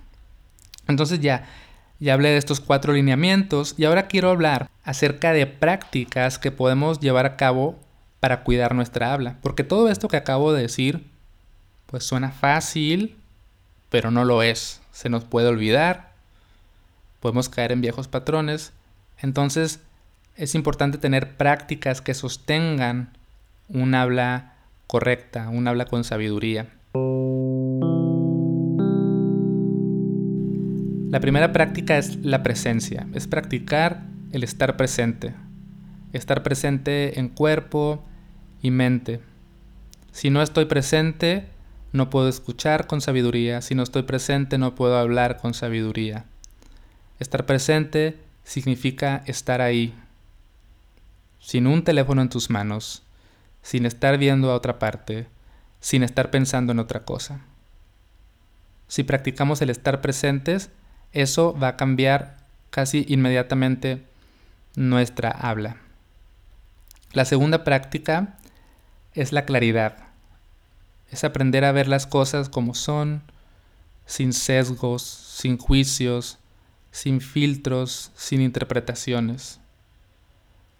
Entonces 0.88 1.21
ya, 1.21 1.47
ya 2.01 2.14
hablé 2.14 2.31
de 2.31 2.38
estos 2.38 2.61
cuatro 2.61 2.93
lineamientos 2.93 3.75
y 3.77 3.85
ahora 3.85 4.09
quiero 4.09 4.31
hablar 4.31 4.69
acerca 4.85 5.33
de 5.33 5.47
prácticas 5.47 6.38
que 6.38 6.51
podemos 6.51 7.01
llevar 7.01 7.27
a 7.27 7.37
cabo 7.37 7.79
para 8.21 8.43
cuidar 8.43 8.75
nuestra 8.75 9.12
habla. 9.12 9.37
Porque 9.43 9.64
todo 9.64 9.88
esto 9.88 10.09
que 10.09 10.17
acabo 10.17 10.53
de 10.53 10.62
decir, 10.62 11.05
pues 11.87 12.05
suena 12.05 12.31
fácil, 12.31 13.17
pero 13.91 14.11
no 14.11 14.25
lo 14.25 14.43
es. 14.43 14.81
Se 14.93 15.09
nos 15.09 15.25
puede 15.25 15.49
olvidar, 15.49 16.12
podemos 17.21 17.49
caer 17.49 17.73
en 17.73 17.81
viejos 17.81 18.09
patrones. 18.09 18.73
Entonces, 19.21 19.81
es 20.37 20.55
importante 20.55 20.99
tener 20.99 21.37
prácticas 21.37 22.01
que 22.01 22.14
sostengan 22.14 23.12
un 23.69 23.95
habla 23.95 24.55
correcta, 24.88 25.51
un 25.51 25.68
habla 25.68 25.85
con 25.85 26.03
sabiduría. 26.03 26.66
La 31.11 31.20
primera 31.20 31.53
práctica 31.53 31.98
es 31.98 32.16
la 32.16 32.42
presencia, 32.42 33.07
es 33.14 33.29
practicar 33.29 34.03
el 34.33 34.42
estar 34.42 34.77
presente, 34.77 35.35
estar 36.12 36.42
presente 36.42 37.20
en 37.20 37.29
cuerpo 37.29 38.03
y 38.62 38.70
mente. 38.70 39.20
Si 40.11 40.31
no 40.31 40.42
estoy 40.42 40.64
presente, 40.64 41.48
no 41.92 42.09
puedo 42.09 42.29
escuchar 42.29 42.87
con 42.87 43.01
sabiduría, 43.01 43.61
si 43.61 43.74
no 43.74 43.83
estoy 43.83 44.03
presente, 44.03 44.57
no 44.57 44.74
puedo 44.74 44.96
hablar 44.98 45.37
con 45.37 45.53
sabiduría. 45.53 46.24
Estar 47.20 47.44
presente 47.44 48.18
significa 48.42 49.22
estar 49.27 49.61
ahí, 49.61 49.94
sin 51.40 51.66
un 51.66 51.85
teléfono 51.85 52.22
en 52.22 52.31
tus 52.31 52.48
manos, 52.48 53.03
sin 53.62 53.87
estar 53.87 54.18
viendo 54.18 54.51
a 54.51 54.55
otra 54.55 54.79
parte, 54.79 55.27
sin 55.81 56.03
estar 56.03 56.31
pensando 56.31 56.73
en 56.73 56.79
otra 56.79 57.05
cosa. 57.05 57.40
Si 58.88 59.05
practicamos 59.05 59.61
el 59.62 59.71
estar 59.71 60.01
presentes, 60.01 60.71
eso 61.12 61.57
va 61.59 61.68
a 61.68 61.77
cambiar 61.77 62.38
casi 62.71 63.05
inmediatamente 63.09 64.03
nuestra 64.75 65.31
habla. 65.31 65.77
La 67.12 67.25
segunda 67.25 67.64
práctica 67.64 68.38
es 69.14 69.33
la 69.33 69.44
claridad. 69.44 69.97
Es 71.11 71.25
aprender 71.25 71.64
a 71.64 71.73
ver 71.73 71.88
las 71.88 72.07
cosas 72.07 72.49
como 72.49 72.75
son, 72.75 73.23
sin 74.07 74.33
sesgos, 74.33 75.03
sin 75.03 75.59
juicios, 75.59 76.38
sin 76.90 77.21
filtros, 77.21 78.12
sin 78.14 78.40
interpretaciones. 78.40 79.61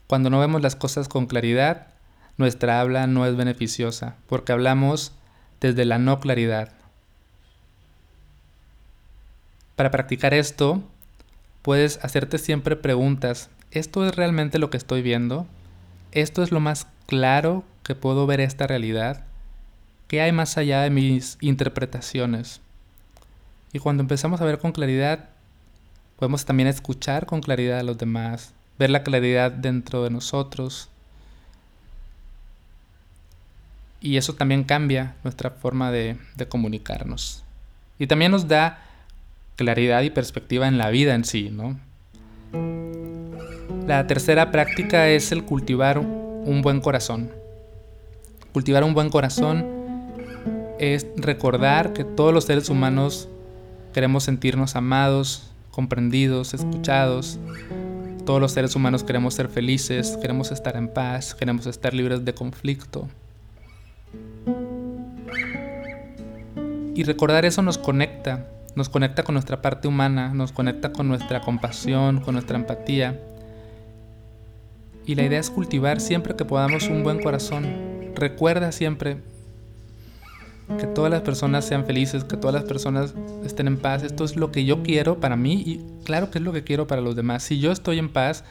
Cuando 0.06 0.30
no 0.30 0.40
vemos 0.40 0.62
las 0.62 0.76
cosas 0.76 1.08
con 1.08 1.26
claridad, 1.26 1.88
nuestra 2.38 2.81
habla 2.81 3.07
no 3.07 3.27
es 3.27 3.37
beneficiosa, 3.37 4.16
porque 4.29 4.53
hablamos 4.53 5.12
desde 5.61 5.85
la 5.85 5.98
no 5.98 6.20
claridad. 6.20 6.72
Para 9.77 9.90
practicar 9.90 10.35
esto, 10.35 10.83
puedes 11.62 12.03
hacerte 12.05 12.38
siempre 12.38 12.77
preguntas. 12.77 13.51
¿Esto 13.70 14.07
es 14.07 14.16
realmente 14.16 14.59
lo 14.59 14.70
que 14.70 14.77
estoy 14.77 15.03
viendo? 15.03 15.46
¿Esto 16.12 16.42
es 16.42 16.51
lo 16.51 16.61
más 16.61 16.87
claro 17.07 17.64
que 17.83 17.94
puedo 17.94 18.27
ver 18.27 18.40
esta 18.40 18.66
realidad? 18.66 19.24
¿Qué 20.07 20.22
hay 20.22 20.33
más 20.33 20.57
allá 20.57 20.83
de 20.83 20.90
mis 20.90 21.37
interpretaciones? 21.40 22.61
Y 23.72 23.79
cuando 23.79 24.03
empezamos 24.03 24.40
a 24.40 24.44
ver 24.44 24.59
con 24.59 24.72
claridad, 24.72 25.29
podemos 26.16 26.44
también 26.44 26.68
escuchar 26.68 27.27
con 27.27 27.40
claridad 27.40 27.81
a 27.81 27.83
los 27.83 27.98
demás, 27.98 28.55
ver 28.79 28.90
la 28.90 29.03
claridad 29.03 29.53
dentro 29.53 30.03
de 30.05 30.11
nosotros. 30.11 30.88
Y 34.00 34.16
eso 34.16 34.34
también 34.34 34.64
cambia 34.64 35.14
nuestra 35.24 35.50
forma 35.50 35.90
de, 35.90 36.16
comunicarnos. 36.48 37.44
Y 37.98 38.06
también 38.06 38.30
nos 38.30 38.46
da 38.46 38.80
claridad 39.56 40.02
y 40.02 40.11
perspectiva 40.11 40.68
en 40.68 40.78
la 40.78 40.90
vida 40.90 41.14
en 41.14 41.24
sí, 41.24 41.50
¿no? 41.50 41.78
La 43.87 44.06
tercera 44.06 44.52
práctica 44.52 45.08
es 45.08 45.32
el 45.32 45.44
cultivar 45.44 45.98
un 45.98 46.62
buen 46.62 46.80
corazón. 46.80 47.30
Cultivar 48.52 48.84
un 48.84 48.94
buen 48.94 49.11
corazón 49.11 49.66
es 50.78 51.06
recordar 51.16 51.92
que 51.92 52.04
todos 52.04 52.32
los 52.32 52.44
seres 52.44 52.68
humanos 52.68 53.28
queremos 53.92 54.24
sentirnos 54.24 54.76
amados, 54.76 55.50
comprendidos, 55.72 56.54
escuchados, 56.54 57.38
todos 58.24 58.40
los 58.40 58.52
seres 58.52 58.76
humanos 58.76 59.04
queremos 59.04 59.34
ser 59.34 59.48
felices, 59.48 60.18
queremos 60.20 60.52
estar 60.52 60.76
en 60.76 60.88
paz, 60.88 61.34
queremos 61.34 61.66
estar 61.66 61.94
libres 61.94 62.24
de 62.24 62.34
conflicto. 62.34 63.08
Y 66.98 67.04
recordar 67.04 67.44
eso 67.44 67.62
nos 67.62 67.78
conecta, 67.78 68.48
nos 68.74 68.88
conecta 68.88 69.22
con 69.22 69.34
nuestra 69.34 69.62
parte 69.62 69.87
humana, 69.87 70.34
nos 70.34 70.50
conecta 70.50 70.90
con 70.90 71.06
nuestra 71.06 71.40
compasión, 71.40 72.18
con 72.18 72.34
nuestra 72.34 72.58
empatía. 72.58 73.20
Y 75.06 75.14
la 75.14 75.22
idea 75.22 75.38
es 75.38 75.48
cultivar 75.48 76.00
siempre 76.00 76.34
que 76.34 76.44
podamos 76.44 76.88
un 76.88 77.04
buen 77.04 77.22
corazón. 77.22 77.66
Recuerda 78.16 78.72
siempre 78.72 79.18
que 80.80 80.88
todas 80.88 81.08
las 81.12 81.20
personas 81.20 81.64
sean 81.64 81.87
felices, 81.87 82.24
que 82.24 82.37
todas 82.37 82.52
las 82.52 82.64
personas 82.64 83.14
estén 83.44 83.68
en 83.68 83.76
paz. 83.76 84.02
Esto 84.02 84.24
es 84.24 84.34
lo 84.34 84.50
que 84.50 84.64
yo 84.64 84.82
quiero 84.82 85.20
para 85.20 85.37
mí 85.37 85.62
y 85.64 85.84
claro 86.02 86.32
que 86.32 86.38
es 86.38 86.44
lo 86.44 86.52
que 86.52 86.64
quiero 86.64 86.88
para 86.88 87.00
los 87.00 87.14
demás. 87.14 87.44
Si 87.44 87.61
yo 87.61 87.70
estoy 87.70 88.00
en 88.00 88.08
paz, 88.08 88.42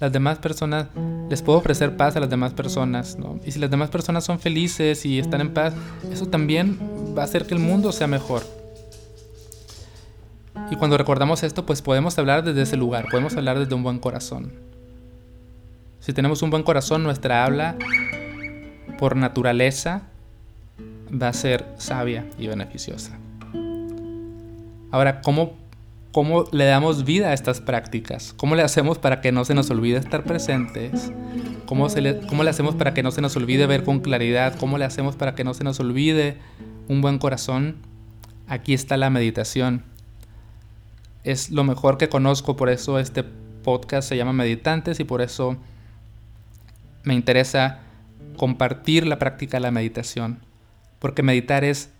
las 0.00 0.12
demás 0.12 0.38
personas, 0.38 0.88
les 1.30 1.42
puedo 1.42 1.58
ofrecer 1.58 1.96
paz 1.96 2.16
a 2.16 2.20
las 2.20 2.30
demás 2.30 2.52
personas, 2.52 3.16
¿no? 3.18 3.38
Y 3.44 3.52
si 3.52 3.58
las 3.58 3.70
demás 3.70 3.90
personas 3.90 4.24
son 4.24 4.38
felices 4.38 5.06
y 5.06 5.18
están 5.18 5.40
en 5.40 5.54
paz, 5.54 5.74
eso 6.10 6.26
también 6.26 6.78
va 7.16 7.22
a 7.22 7.24
hacer 7.24 7.46
que 7.46 7.54
el 7.54 7.60
mundo 7.60 7.92
sea 7.92 8.06
mejor. 8.06 8.42
Y 10.70 10.76
cuando 10.76 10.96
recordamos 10.96 11.42
esto, 11.42 11.66
pues 11.66 11.82
podemos 11.82 12.18
hablar 12.18 12.44
desde 12.44 12.62
ese 12.62 12.76
lugar, 12.76 13.06
podemos 13.10 13.36
hablar 13.36 13.58
desde 13.58 13.74
un 13.74 13.82
buen 13.82 13.98
corazón. 13.98 14.52
Si 16.00 16.12
tenemos 16.12 16.42
un 16.42 16.50
buen 16.50 16.62
corazón, 16.62 17.02
nuestra 17.02 17.44
habla, 17.44 17.76
por 18.98 19.16
naturaleza, 19.16 20.02
va 21.10 21.28
a 21.28 21.32
ser 21.32 21.64
sabia 21.78 22.26
y 22.38 22.46
beneficiosa. 22.46 23.18
Ahora, 24.90 25.22
¿cómo, 25.22 25.54
¿cómo 26.14 26.44
le 26.52 26.64
damos 26.64 27.04
vida 27.04 27.30
a 27.30 27.32
estas 27.32 27.60
prácticas? 27.60 28.32
¿Cómo 28.36 28.54
le 28.54 28.62
hacemos 28.62 28.98
para 28.98 29.20
que 29.20 29.32
no 29.32 29.44
se 29.44 29.52
nos 29.52 29.68
olvide 29.70 29.98
estar 29.98 30.22
presentes? 30.22 31.10
¿Cómo, 31.66 31.88
se 31.88 32.00
le, 32.00 32.20
¿Cómo 32.28 32.44
le 32.44 32.50
hacemos 32.50 32.76
para 32.76 32.94
que 32.94 33.02
no 33.02 33.10
se 33.10 33.20
nos 33.20 33.34
olvide 33.34 33.66
ver 33.66 33.82
con 33.82 33.98
claridad? 33.98 34.54
¿Cómo 34.60 34.78
le 34.78 34.84
hacemos 34.84 35.16
para 35.16 35.34
que 35.34 35.42
no 35.42 35.54
se 35.54 35.64
nos 35.64 35.80
olvide 35.80 36.38
un 36.86 37.00
buen 37.00 37.18
corazón? 37.18 37.78
Aquí 38.46 38.74
está 38.74 38.96
la 38.96 39.10
meditación. 39.10 39.82
Es 41.24 41.50
lo 41.50 41.64
mejor 41.64 41.98
que 41.98 42.08
conozco, 42.08 42.54
por 42.54 42.68
eso 42.68 43.00
este 43.00 43.24
podcast 43.24 44.08
se 44.08 44.16
llama 44.16 44.32
Meditantes 44.32 45.00
y 45.00 45.04
por 45.04 45.20
eso 45.20 45.56
me 47.02 47.14
interesa 47.14 47.80
compartir 48.36 49.04
la 49.04 49.18
práctica 49.18 49.56
de 49.56 49.62
la 49.62 49.72
meditación 49.72 50.38
porque 51.04 51.22
meditar 51.22 51.64
es 51.64 51.90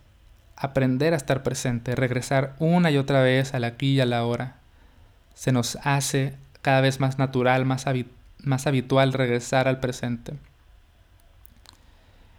aprender 0.57 1.15
a 1.15 1.17
estar 1.17 1.43
presente, 1.43 1.95
regresar 1.95 2.55
una 2.59 2.91
y 2.91 2.97
otra 2.97 3.23
vez 3.23 3.55
al 3.55 3.65
aquí 3.65 3.95
y 3.95 4.01
a 4.01 4.07
la 4.07 4.25
hora. 4.25 4.57
Se 5.35 5.53
nos 5.53 5.77
hace 5.83 6.35
cada 6.63 6.81
vez 6.81 7.01
más 7.01 7.19
natural, 7.19 7.65
más, 7.65 7.85
más 8.39 8.67
habitual 8.67 9.13
regresar 9.13 9.69
al 9.69 9.81
presente. 9.81 10.35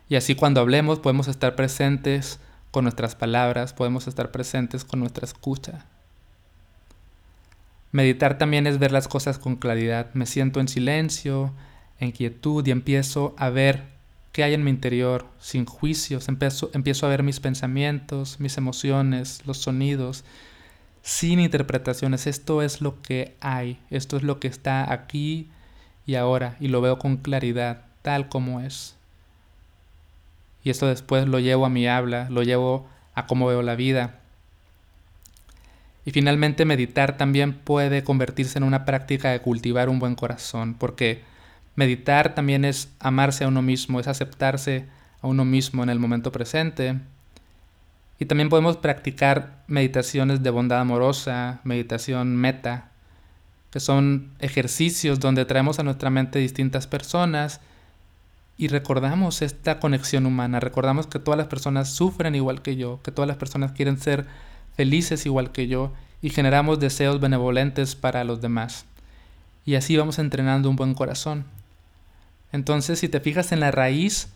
Y 0.08 0.16
así 0.16 0.36
cuando 0.36 0.62
hablemos 0.62 1.00
podemos 1.00 1.28
estar 1.28 1.56
presentes 1.56 2.40
con 2.72 2.84
nuestras 2.84 3.16
palabras, 3.16 3.74
podemos 3.74 4.08
estar 4.08 4.32
presentes 4.32 4.86
con 4.86 5.00
nuestra 5.00 5.26
escucha. 5.26 5.86
Meditar 7.92 8.38
también 8.38 8.68
es 8.68 8.78
ver 8.78 8.92
las 8.92 9.08
cosas 9.08 9.40
con 9.40 9.56
claridad. 9.56 10.08
Me 10.14 10.26
siento 10.26 10.60
en 10.60 10.68
silencio, 10.68 11.54
en 12.00 12.12
quietud 12.12 12.66
y 12.68 12.72
empiezo 12.72 13.34
a 13.38 13.50
ver 13.50 13.95
hay 14.44 14.54
en 14.54 14.64
mi 14.64 14.70
interior, 14.70 15.26
sin 15.40 15.66
juicios, 15.66 16.28
empiezo, 16.28 16.70
empiezo 16.74 17.06
a 17.06 17.10
ver 17.10 17.24
mis 17.24 17.40
pensamientos, 17.40 18.40
mis 18.40 18.58
emociones, 18.58 19.42
los 19.46 19.58
sonidos, 19.60 20.24
sin 21.02 21.40
interpretaciones. 21.40 22.28
Esto 22.28 22.62
es 22.62 22.82
lo 22.82 23.02
que 23.02 23.36
hay, 23.40 23.80
esto 23.90 24.18
es 24.18 24.24
lo 24.24 24.40
que 24.40 24.48
está 24.48 24.92
aquí 24.92 25.50
y 26.06 26.16
ahora, 26.16 26.58
y 26.60 26.68
lo 26.68 26.82
veo 26.82 27.00
con 27.00 27.18
claridad, 27.18 27.86
tal 28.02 28.30
como 28.30 28.62
es. 28.62 28.96
Y 30.64 30.70
esto 30.72 30.88
después 30.88 31.28
lo 31.28 31.40
llevo 31.40 31.66
a 31.66 31.70
mi 31.70 31.88
habla, 31.88 32.28
lo 32.30 32.44
llevo 32.44 32.88
a 33.14 33.28
cómo 33.28 33.48
veo 33.48 33.62
la 33.62 33.76
vida. 33.76 34.20
Y 36.06 36.12
finalmente 36.12 36.66
meditar 36.66 37.18
también 37.18 37.54
puede 37.54 38.04
convertirse 38.04 38.58
en 38.58 38.64
una 38.64 38.86
práctica 38.86 39.32
de 39.32 39.42
cultivar 39.42 39.90
un 39.90 40.00
buen 40.00 40.16
corazón, 40.16 40.74
porque 40.74 41.24
Meditar 41.76 42.36
también 42.36 42.66
es 42.66 42.90
amarse 43.00 43.44
a 43.44 43.48
uno 43.48 43.62
mismo, 43.62 44.00
es 44.00 44.08
aceptarse 44.08 44.86
a 45.22 45.28
uno 45.28 45.46
mismo 45.46 45.84
en 45.84 45.90
el 45.90 46.00
momento 46.00 46.32
presente. 46.32 47.00
Y 48.20 48.26
también 48.26 48.50
podemos 48.50 48.78
practicar 48.78 49.64
meditaciones 49.68 50.42
de 50.42 50.50
bondad 50.50 50.80
amorosa, 50.80 51.60
meditación 51.64 52.36
meta, 52.36 52.92
que 53.72 53.82
son 53.82 54.32
ejercicios 54.40 55.20
donde 55.20 55.44
traemos 55.44 55.80
a 55.80 55.84
nuestra 55.84 56.10
mente 56.10 56.40
distintas 56.40 56.88
personas 56.88 57.60
y 58.58 58.70
recordamos 58.70 59.42
esta 59.42 59.80
conexión 59.80 60.26
humana, 60.26 60.62
recordamos 60.62 61.08
que 61.08 61.20
todas 61.20 61.38
las 61.38 61.48
personas 61.48 61.90
sufren 61.90 62.36
igual 62.36 62.62
que 62.62 62.78
yo, 62.78 63.02
que 63.04 63.12
todas 63.12 63.28
las 63.28 63.36
personas 63.36 63.74
quieren 63.74 64.00
ser 64.00 64.26
felices 64.78 65.26
igual 65.26 65.52
que 65.52 65.68
yo 65.68 65.92
y 66.22 66.30
generamos 66.30 66.80
deseos 66.80 67.20
benevolentes 67.20 67.96
para 67.96 68.24
los 68.24 68.40
demás. 68.40 68.86
Y 69.66 69.76
así 69.76 69.98
vamos 69.98 70.20
entrenando 70.20 70.70
un 70.70 70.78
buen 70.78 70.94
corazón. 70.94 71.44
Entonces, 72.52 73.00
si 73.00 73.10
te 73.10 73.20
fijas 73.20 73.52
en 73.52 73.60
la 73.60 73.72
raíz 73.72 74.30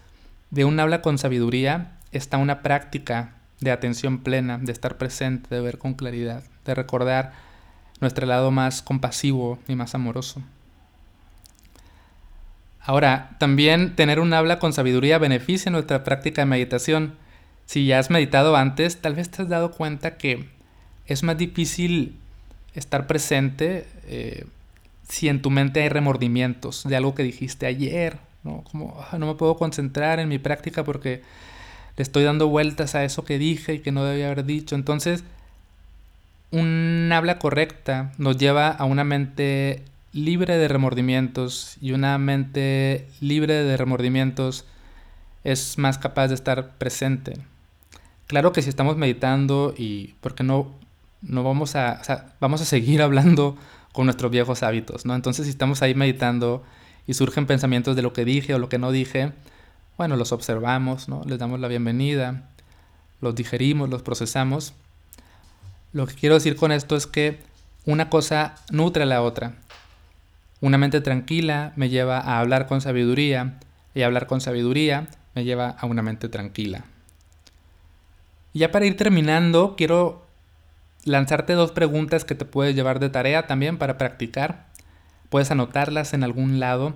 de 0.51 0.65
un 0.65 0.79
habla 0.79 1.01
con 1.01 1.17
sabiduría, 1.17 1.97
está 2.11 2.37
una 2.37 2.61
práctica 2.61 3.35
de 3.59 3.71
atención 3.71 4.19
plena, 4.19 4.57
de 4.57 4.71
estar 4.71 4.97
presente, 4.97 5.53
de 5.53 5.61
ver 5.61 5.77
con 5.77 5.93
claridad, 5.93 6.43
de 6.65 6.75
recordar 6.75 7.33
nuestro 8.01 8.25
lado 8.25 8.51
más 8.51 8.81
compasivo 8.81 9.59
y 9.67 9.75
más 9.75 9.95
amoroso. 9.95 10.41
Ahora, 12.81 13.35
también 13.39 13.95
tener 13.95 14.19
un 14.19 14.33
habla 14.33 14.57
con 14.57 14.73
sabiduría 14.73 15.17
beneficia 15.17 15.71
nuestra 15.71 16.03
práctica 16.03 16.41
de 16.41 16.47
meditación. 16.47 17.15
Si 17.65 17.85
ya 17.85 17.99
has 17.99 18.09
meditado 18.09 18.55
antes, 18.55 19.01
tal 19.01 19.15
vez 19.15 19.29
te 19.29 19.43
has 19.43 19.49
dado 19.49 19.71
cuenta 19.71 20.17
que 20.17 20.49
es 21.05 21.23
más 21.23 21.37
difícil 21.37 22.15
estar 22.73 23.05
presente 23.05 23.85
eh, 24.07 24.45
si 25.09 25.27
en 25.27 25.41
tu 25.41 25.49
mente 25.49 25.81
hay 25.81 25.89
remordimientos 25.89 26.83
de 26.83 26.95
algo 26.95 27.15
que 27.15 27.23
dijiste 27.23 27.65
ayer, 27.65 28.17
¿no? 28.43 28.63
Como 28.71 29.03
ah, 29.11 29.17
no 29.17 29.27
me 29.27 29.35
puedo 29.35 29.57
concentrar 29.57 30.19
en 30.19 30.29
mi 30.29 30.37
práctica 30.37 30.83
porque 30.83 31.21
le 31.97 32.03
estoy 32.03 32.23
dando 32.23 32.47
vueltas 32.47 32.95
a 32.95 33.03
eso 33.03 33.25
que 33.25 33.37
dije 33.37 33.73
y 33.73 33.79
que 33.79 33.91
no 33.91 34.05
debía 34.05 34.27
haber 34.27 34.45
dicho. 34.45 34.75
Entonces, 34.75 35.23
un 36.51 37.09
habla 37.11 37.39
correcta 37.39 38.13
nos 38.17 38.37
lleva 38.37 38.69
a 38.69 38.85
una 38.85 39.03
mente 39.03 39.83
libre 40.13 40.57
de 40.57 40.67
remordimientos 40.67 41.77
y 41.81 41.91
una 41.91 42.17
mente 42.17 43.07
libre 43.19 43.63
de 43.63 43.77
remordimientos 43.77 44.65
es 45.43 45.77
más 45.77 45.97
capaz 45.97 46.29
de 46.29 46.35
estar 46.35 46.77
presente. 46.77 47.33
Claro 48.27 48.51
que 48.51 48.61
si 48.61 48.69
estamos 48.69 48.95
meditando 48.95 49.73
y 49.75 50.15
porque 50.21 50.43
no 50.43 50.79
no 51.21 51.43
vamos 51.43 51.75
a, 51.75 52.01
vamos 52.39 52.61
a 52.61 52.65
seguir 52.65 53.01
hablando 53.01 53.57
nuestros 54.05 54.31
viejos 54.31 54.63
hábitos, 54.63 55.05
¿no? 55.05 55.15
Entonces 55.15 55.45
si 55.45 55.51
estamos 55.51 55.81
ahí 55.81 55.95
meditando 55.95 56.63
y 57.07 57.13
surgen 57.13 57.45
pensamientos 57.45 57.95
de 57.95 58.01
lo 58.01 58.13
que 58.13 58.25
dije 58.25 58.53
o 58.53 58.59
lo 58.59 58.69
que 58.69 58.77
no 58.77 58.91
dije, 58.91 59.31
bueno, 59.97 60.15
los 60.15 60.31
observamos, 60.31 61.09
¿no? 61.09 61.23
Les 61.25 61.39
damos 61.39 61.59
la 61.59 61.67
bienvenida, 61.67 62.49
los 63.21 63.35
digerimos, 63.35 63.89
los 63.89 64.01
procesamos. 64.01 64.73
Lo 65.91 66.07
que 66.07 66.13
quiero 66.13 66.35
decir 66.35 66.55
con 66.55 66.71
esto 66.71 66.95
es 66.95 67.07
que 67.07 67.39
una 67.85 68.09
cosa 68.09 68.55
nutre 68.71 69.03
a 69.03 69.05
la 69.07 69.21
otra. 69.21 69.55
Una 70.61 70.77
mente 70.77 71.01
tranquila 71.01 71.73
me 71.75 71.89
lleva 71.89 72.19
a 72.19 72.39
hablar 72.39 72.67
con 72.67 72.81
sabiduría 72.81 73.59
y 73.95 74.03
hablar 74.03 74.27
con 74.27 74.39
sabiduría 74.39 75.07
me 75.35 75.43
lleva 75.43 75.69
a 75.69 75.85
una 75.85 76.01
mente 76.01 76.29
tranquila. 76.29 76.85
Ya 78.53 78.71
para 78.71 78.85
ir 78.85 78.97
terminando, 78.97 79.75
quiero 79.75 80.28
lanzarte 81.09 81.53
dos 81.53 81.71
preguntas 81.71 82.23
que 82.23 82.35
te 82.35 82.45
puedes 82.45 82.75
llevar 82.75 82.99
de 82.99 83.09
tarea 83.09 83.47
también 83.47 83.77
para 83.79 83.97
practicar. 83.97 84.67
Puedes 85.29 85.49
anotarlas 85.49 86.13
en 86.13 86.23
algún 86.23 86.59
lado. 86.59 86.93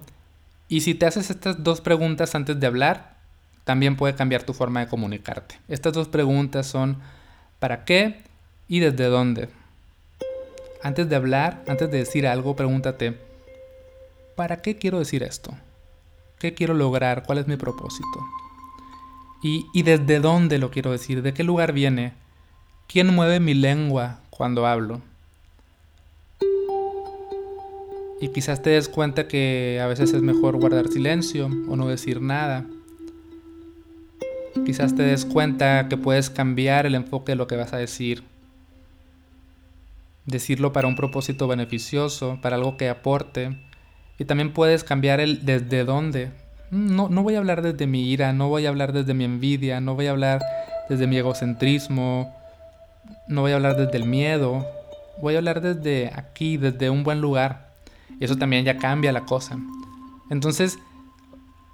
Y 0.67 0.81
si 0.81 0.93
te 0.93 1.07
haces 1.07 1.31
estas 1.31 1.63
dos 1.63 1.81
preguntas 1.81 2.35
antes 2.35 2.59
de 2.59 2.67
hablar, 2.67 3.15
también 3.63 3.95
puede 3.95 4.13
cambiar 4.13 4.43
tu 4.43 4.53
forma 4.53 4.81
de 4.81 4.87
comunicarte. 4.87 5.59
Estas 5.67 5.93
dos 5.93 6.07
preguntas 6.09 6.67
son 6.67 6.97
¿para 7.59 7.85
qué 7.85 8.21
y 8.67 8.81
desde 8.81 9.05
dónde? 9.05 9.49
Antes 10.83 11.09
de 11.09 11.15
hablar, 11.15 11.63
antes 11.67 11.89
de 11.89 11.97
decir 11.97 12.27
algo, 12.27 12.55
pregúntate 12.55 13.17
¿para 14.35 14.57
qué 14.57 14.77
quiero 14.77 14.99
decir 14.99 15.23
esto? 15.23 15.55
¿Qué 16.37 16.53
quiero 16.53 16.75
lograr? 16.75 17.23
¿Cuál 17.23 17.39
es 17.39 17.47
mi 17.47 17.55
propósito? 17.55 18.19
Y, 19.41 19.65
y 19.73 19.81
desde 19.81 20.19
dónde 20.19 20.59
lo 20.59 20.69
quiero 20.69 20.91
decir, 20.91 21.21
de 21.23 21.33
qué 21.33 21.43
lugar 21.43 21.73
viene, 21.73 22.13
¿Quién 22.93 23.11
mueve 23.11 23.39
mi 23.39 23.55
lengua 23.55 24.19
cuando 24.29 24.67
hablo? 24.67 25.01
Y 28.21 28.27
quizás 28.27 28.61
te 28.61 28.69
des 28.69 28.87
cuenta 28.87 29.27
que 29.27 29.79
a 29.81 29.87
veces 29.87 30.13
es 30.13 30.21
mejor 30.21 30.59
guardar 30.59 30.87
silencio 30.89 31.47
o 31.47 31.75
no 31.75 31.87
decir 31.87 32.21
nada. 32.21 32.67
Quizás 34.63 34.95
te 34.95 35.01
des 35.01 35.25
cuenta 35.25 35.87
que 35.89 35.97
puedes 35.97 36.29
cambiar 36.29 36.85
el 36.85 36.93
enfoque 36.93 37.31
de 37.31 37.35
lo 37.35 37.47
que 37.47 37.55
vas 37.55 37.73
a 37.73 37.77
decir. 37.77 38.23
Decirlo 40.27 40.71
para 40.71 40.87
un 40.87 40.95
propósito 40.95 41.47
beneficioso, 41.47 42.37
para 42.43 42.57
algo 42.57 42.77
que 42.77 42.89
aporte. 42.89 43.57
Y 44.19 44.25
también 44.25 44.53
puedes 44.53 44.83
cambiar 44.83 45.19
el 45.19 45.43
desde 45.43 45.83
dónde. 45.83 46.29
No, 46.69 47.09
no 47.09 47.23
voy 47.23 47.33
a 47.33 47.39
hablar 47.39 47.63
desde 47.63 47.87
mi 47.87 48.11
ira, 48.11 48.33
no 48.33 48.49
voy 48.49 48.67
a 48.67 48.69
hablar 48.69 48.93
desde 48.93 49.15
mi 49.15 49.23
envidia, 49.23 49.81
no 49.81 49.95
voy 49.95 50.05
a 50.05 50.11
hablar 50.11 50.43
desde 50.89 51.07
mi 51.07 51.17
egocentrismo, 51.17 52.42
no 53.27 53.41
voy 53.41 53.51
a 53.51 53.55
hablar 53.55 53.77
desde 53.77 53.97
el 53.97 54.05
miedo, 54.05 54.65
voy 55.21 55.35
a 55.35 55.37
hablar 55.37 55.61
desde 55.61 56.11
aquí, 56.15 56.57
desde 56.57 56.89
un 56.89 57.03
buen 57.03 57.21
lugar. 57.21 57.71
Eso 58.19 58.37
también 58.37 58.65
ya 58.65 58.77
cambia 58.77 59.11
la 59.11 59.25
cosa. 59.25 59.57
Entonces, 60.29 60.79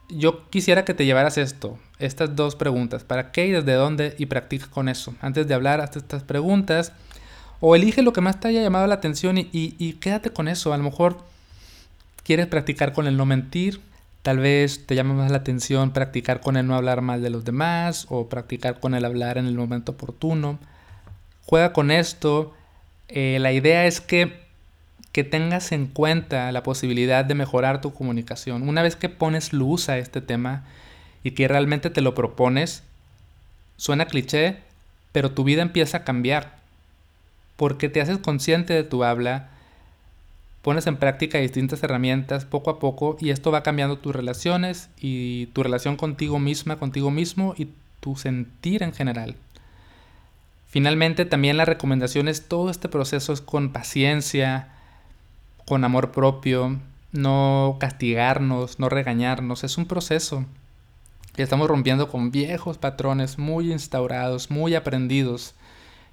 yo 0.10 0.50
quisiera 0.50 0.86
que 0.86 0.94
te 0.94 1.06
llevaras 1.06 1.38
esto, 1.38 1.78
estas 2.00 2.36
dos 2.36 2.56
preguntas, 2.56 3.04
¿para 3.04 3.32
qué 3.32 3.48
y 3.48 3.52
desde 3.52 3.74
dónde? 3.74 4.16
Y 4.18 4.26
practica 4.26 4.68
con 4.68 4.90
eso. 4.90 5.14
Antes 5.22 5.48
de 5.48 5.54
hablar, 5.54 5.82
haz 5.82 5.96
estas 5.96 6.24
preguntas. 6.24 6.94
O 7.62 7.76
elige 7.76 8.02
lo 8.02 8.14
que 8.14 8.22
más 8.22 8.40
te 8.40 8.48
haya 8.48 8.62
llamado 8.62 8.88
la 8.88 8.96
atención 8.96 9.38
y, 9.38 9.50
y 9.52 9.94
quédate 9.94 10.30
con 10.30 10.48
eso. 10.48 10.74
A 10.74 10.78
lo 10.78 10.84
mejor 10.84 11.18
quieres 12.24 12.48
practicar 12.48 12.94
con 12.94 13.06
el 13.06 13.18
no 13.18 13.26
mentir. 13.26 13.82
Tal 14.22 14.40
vez 14.40 14.86
te 14.86 14.96
llame 14.96 15.14
más 15.14 15.32
la 15.32 15.38
atención 15.38 15.92
practicar 15.92 16.42
con 16.42 16.58
el 16.58 16.68
no 16.68 16.76
hablar 16.76 17.02
mal 17.02 17.22
de 17.22 17.30
los 17.30 17.44
demás 17.44 18.06
o 18.10 18.30
practicar 18.30 18.80
con 18.80 18.94
el 18.94 19.04
hablar 19.04 19.38
en 19.38 19.46
el 19.46 19.56
momento 19.56 19.94
oportuno 19.94 20.60
juega 21.50 21.74
con 21.74 21.90
esto. 21.90 22.54
Eh, 23.08 23.40
la 23.42 23.52
idea 23.52 23.88
es 23.88 24.02
que, 24.02 24.40
que 25.12 25.24
tengas 25.24 25.72
en 25.72 25.88
cuenta 25.88 26.52
la 26.52 26.62
posibilidad 26.62 27.26
de 27.26 27.34
mejorar 27.34 27.82
tu 27.82 27.92
comunicación. 27.92 28.70
Una 28.70 28.84
vez 28.84 28.96
que 28.96 29.10
pones 29.10 29.52
luz 29.52 29.90
a 29.90 29.98
este 29.98 30.22
tema 30.22 30.64
y 31.24 31.32
que 31.32 31.48
realmente 31.48 31.90
te 31.90 32.02
lo 32.02 32.14
propones, 32.14 32.84
suena 33.78 34.06
cliché, 34.06 34.58
pero 35.12 35.32
tu 35.32 35.44
vida 35.44 35.64
empieza 35.64 35.98
a 35.98 36.04
cambiar. 36.04 36.60
Porque 37.56 37.90
te 37.90 38.00
haces 38.00 38.20
consciente 38.20 38.76
de 38.76 38.84
tu 38.84 39.04
habla, 39.04 39.50
pones 40.62 40.86
en 40.86 40.98
práctica 40.98 41.40
distintas 41.40 41.82
herramientas 41.82 42.46
poco 42.46 42.70
a 42.70 42.78
poco 42.78 43.18
y 43.20 43.32
esto 43.32 43.50
va 43.50 43.64
cambiando 43.64 43.98
tus 43.98 44.16
relaciones 44.16 44.92
y 45.02 45.48
tu 45.48 45.64
relación 45.64 45.96
contigo 45.96 46.38
misma, 46.38 46.78
contigo 46.78 47.10
mismo 47.10 47.56
y 47.58 47.70
tu 48.02 48.16
sentir 48.18 48.84
en 48.84 48.94
general. 48.94 49.36
Finalmente, 50.70 51.26
también 51.26 51.58
la 51.58 51.66
recomendación 51.66 52.28
es 52.28 52.48
todo 52.48 52.70
este 52.70 52.90
proceso 52.90 53.34
es 53.34 53.42
con 53.42 53.74
paciencia, 53.74 54.70
con 55.66 55.84
amor 55.84 56.12
propio, 56.12 56.80
no 57.12 57.78
castigarnos, 57.80 58.80
no 58.80 58.88
regañarnos, 58.88 59.64
es 59.64 59.80
un 59.80 59.88
proceso. 59.88 60.46
estamos 61.38 61.68
rompiendo 61.68 62.08
con 62.08 62.30
viejos 62.32 62.78
patrones 62.78 63.40
muy 63.40 63.72
instaurados, 63.72 64.52
muy 64.52 64.76
aprendidos. 64.76 65.56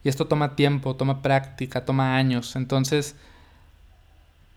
Y 0.03 0.09
esto 0.09 0.27
toma 0.27 0.57
tiempo, 0.57 0.97
toma 0.97 1.21
práctica, 1.21 1.85
toma 1.85 2.17
años. 2.17 2.57
Entonces, 2.57 3.17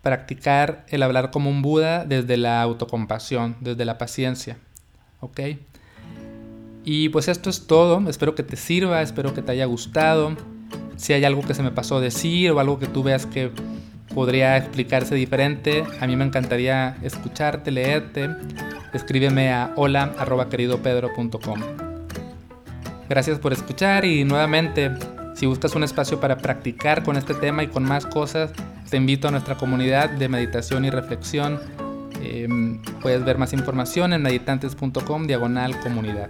practicar 0.02 0.86
el 0.90 1.04
hablar 1.04 1.32
como 1.32 1.50
un 1.50 1.62
Buda 1.62 2.06
desde 2.06 2.38
la 2.38 2.62
autocompasión, 2.62 3.58
desde 3.60 3.84
la 3.84 3.98
paciencia. 3.98 4.58
¿Ok? 5.20 5.42
Y 6.84 7.10
pues 7.10 7.28
esto 7.28 7.50
es 7.50 7.68
todo, 7.68 8.08
espero 8.10 8.36
que 8.36 8.44
te 8.44 8.56
sirva, 8.56 9.02
espero 9.02 9.34
que 9.34 9.42
te 9.42 9.52
haya 9.52 9.66
gustado. 9.66 10.36
Si 10.96 11.14
hay 11.14 11.24
algo 11.26 11.42
que 11.44 11.54
se 11.54 11.64
me 11.64 11.72
pasó 11.72 12.00
decir 12.00 12.52
o 12.52 12.60
algo 12.60 12.80
que 12.80 12.88
tú 12.88 13.04
veas 13.04 13.26
que 13.26 13.52
podría 14.14 14.58
explicarse 14.58 15.16
diferente, 15.16 15.84
a 16.00 16.08
mí 16.08 16.16
me 16.16 16.26
encantaría 16.26 16.98
escucharte, 17.04 17.72
leerte. 17.72 18.30
Escríbeme 18.94 19.52
a 19.52 19.72
hola.queridopedro.com. 19.76 21.60
Gracias 23.08 23.40
por 23.40 23.54
escuchar 23.54 24.06
y 24.06 24.24
nuevamente, 24.24 24.92
si 25.36 25.46
buscas 25.46 25.76
un 25.76 25.84
espacio 25.84 26.20
para 26.20 26.38
practicar 26.38 27.04
con 27.04 27.18
este 27.18 27.34
tema 27.34 27.64
y 27.64 27.68
con 27.68 27.84
más 27.84 28.06
cosas, 28.06 28.52
te 28.90 28.98
invito 28.98 29.28
a 29.28 29.32
nuestra 29.32 29.56
comunidad 29.56 30.10
de 30.10 30.28
meditación 30.28 30.86
y 30.86 30.90
reflexión. 30.90 31.60
Em, 32.22 32.82
puedes 33.02 33.24
ver 33.24 33.38
más 33.38 33.54
información 33.54 34.14
en 34.14 34.22
meditantes.com 34.22 35.28
diagonal 35.28 35.80
comunidad. 35.80 36.30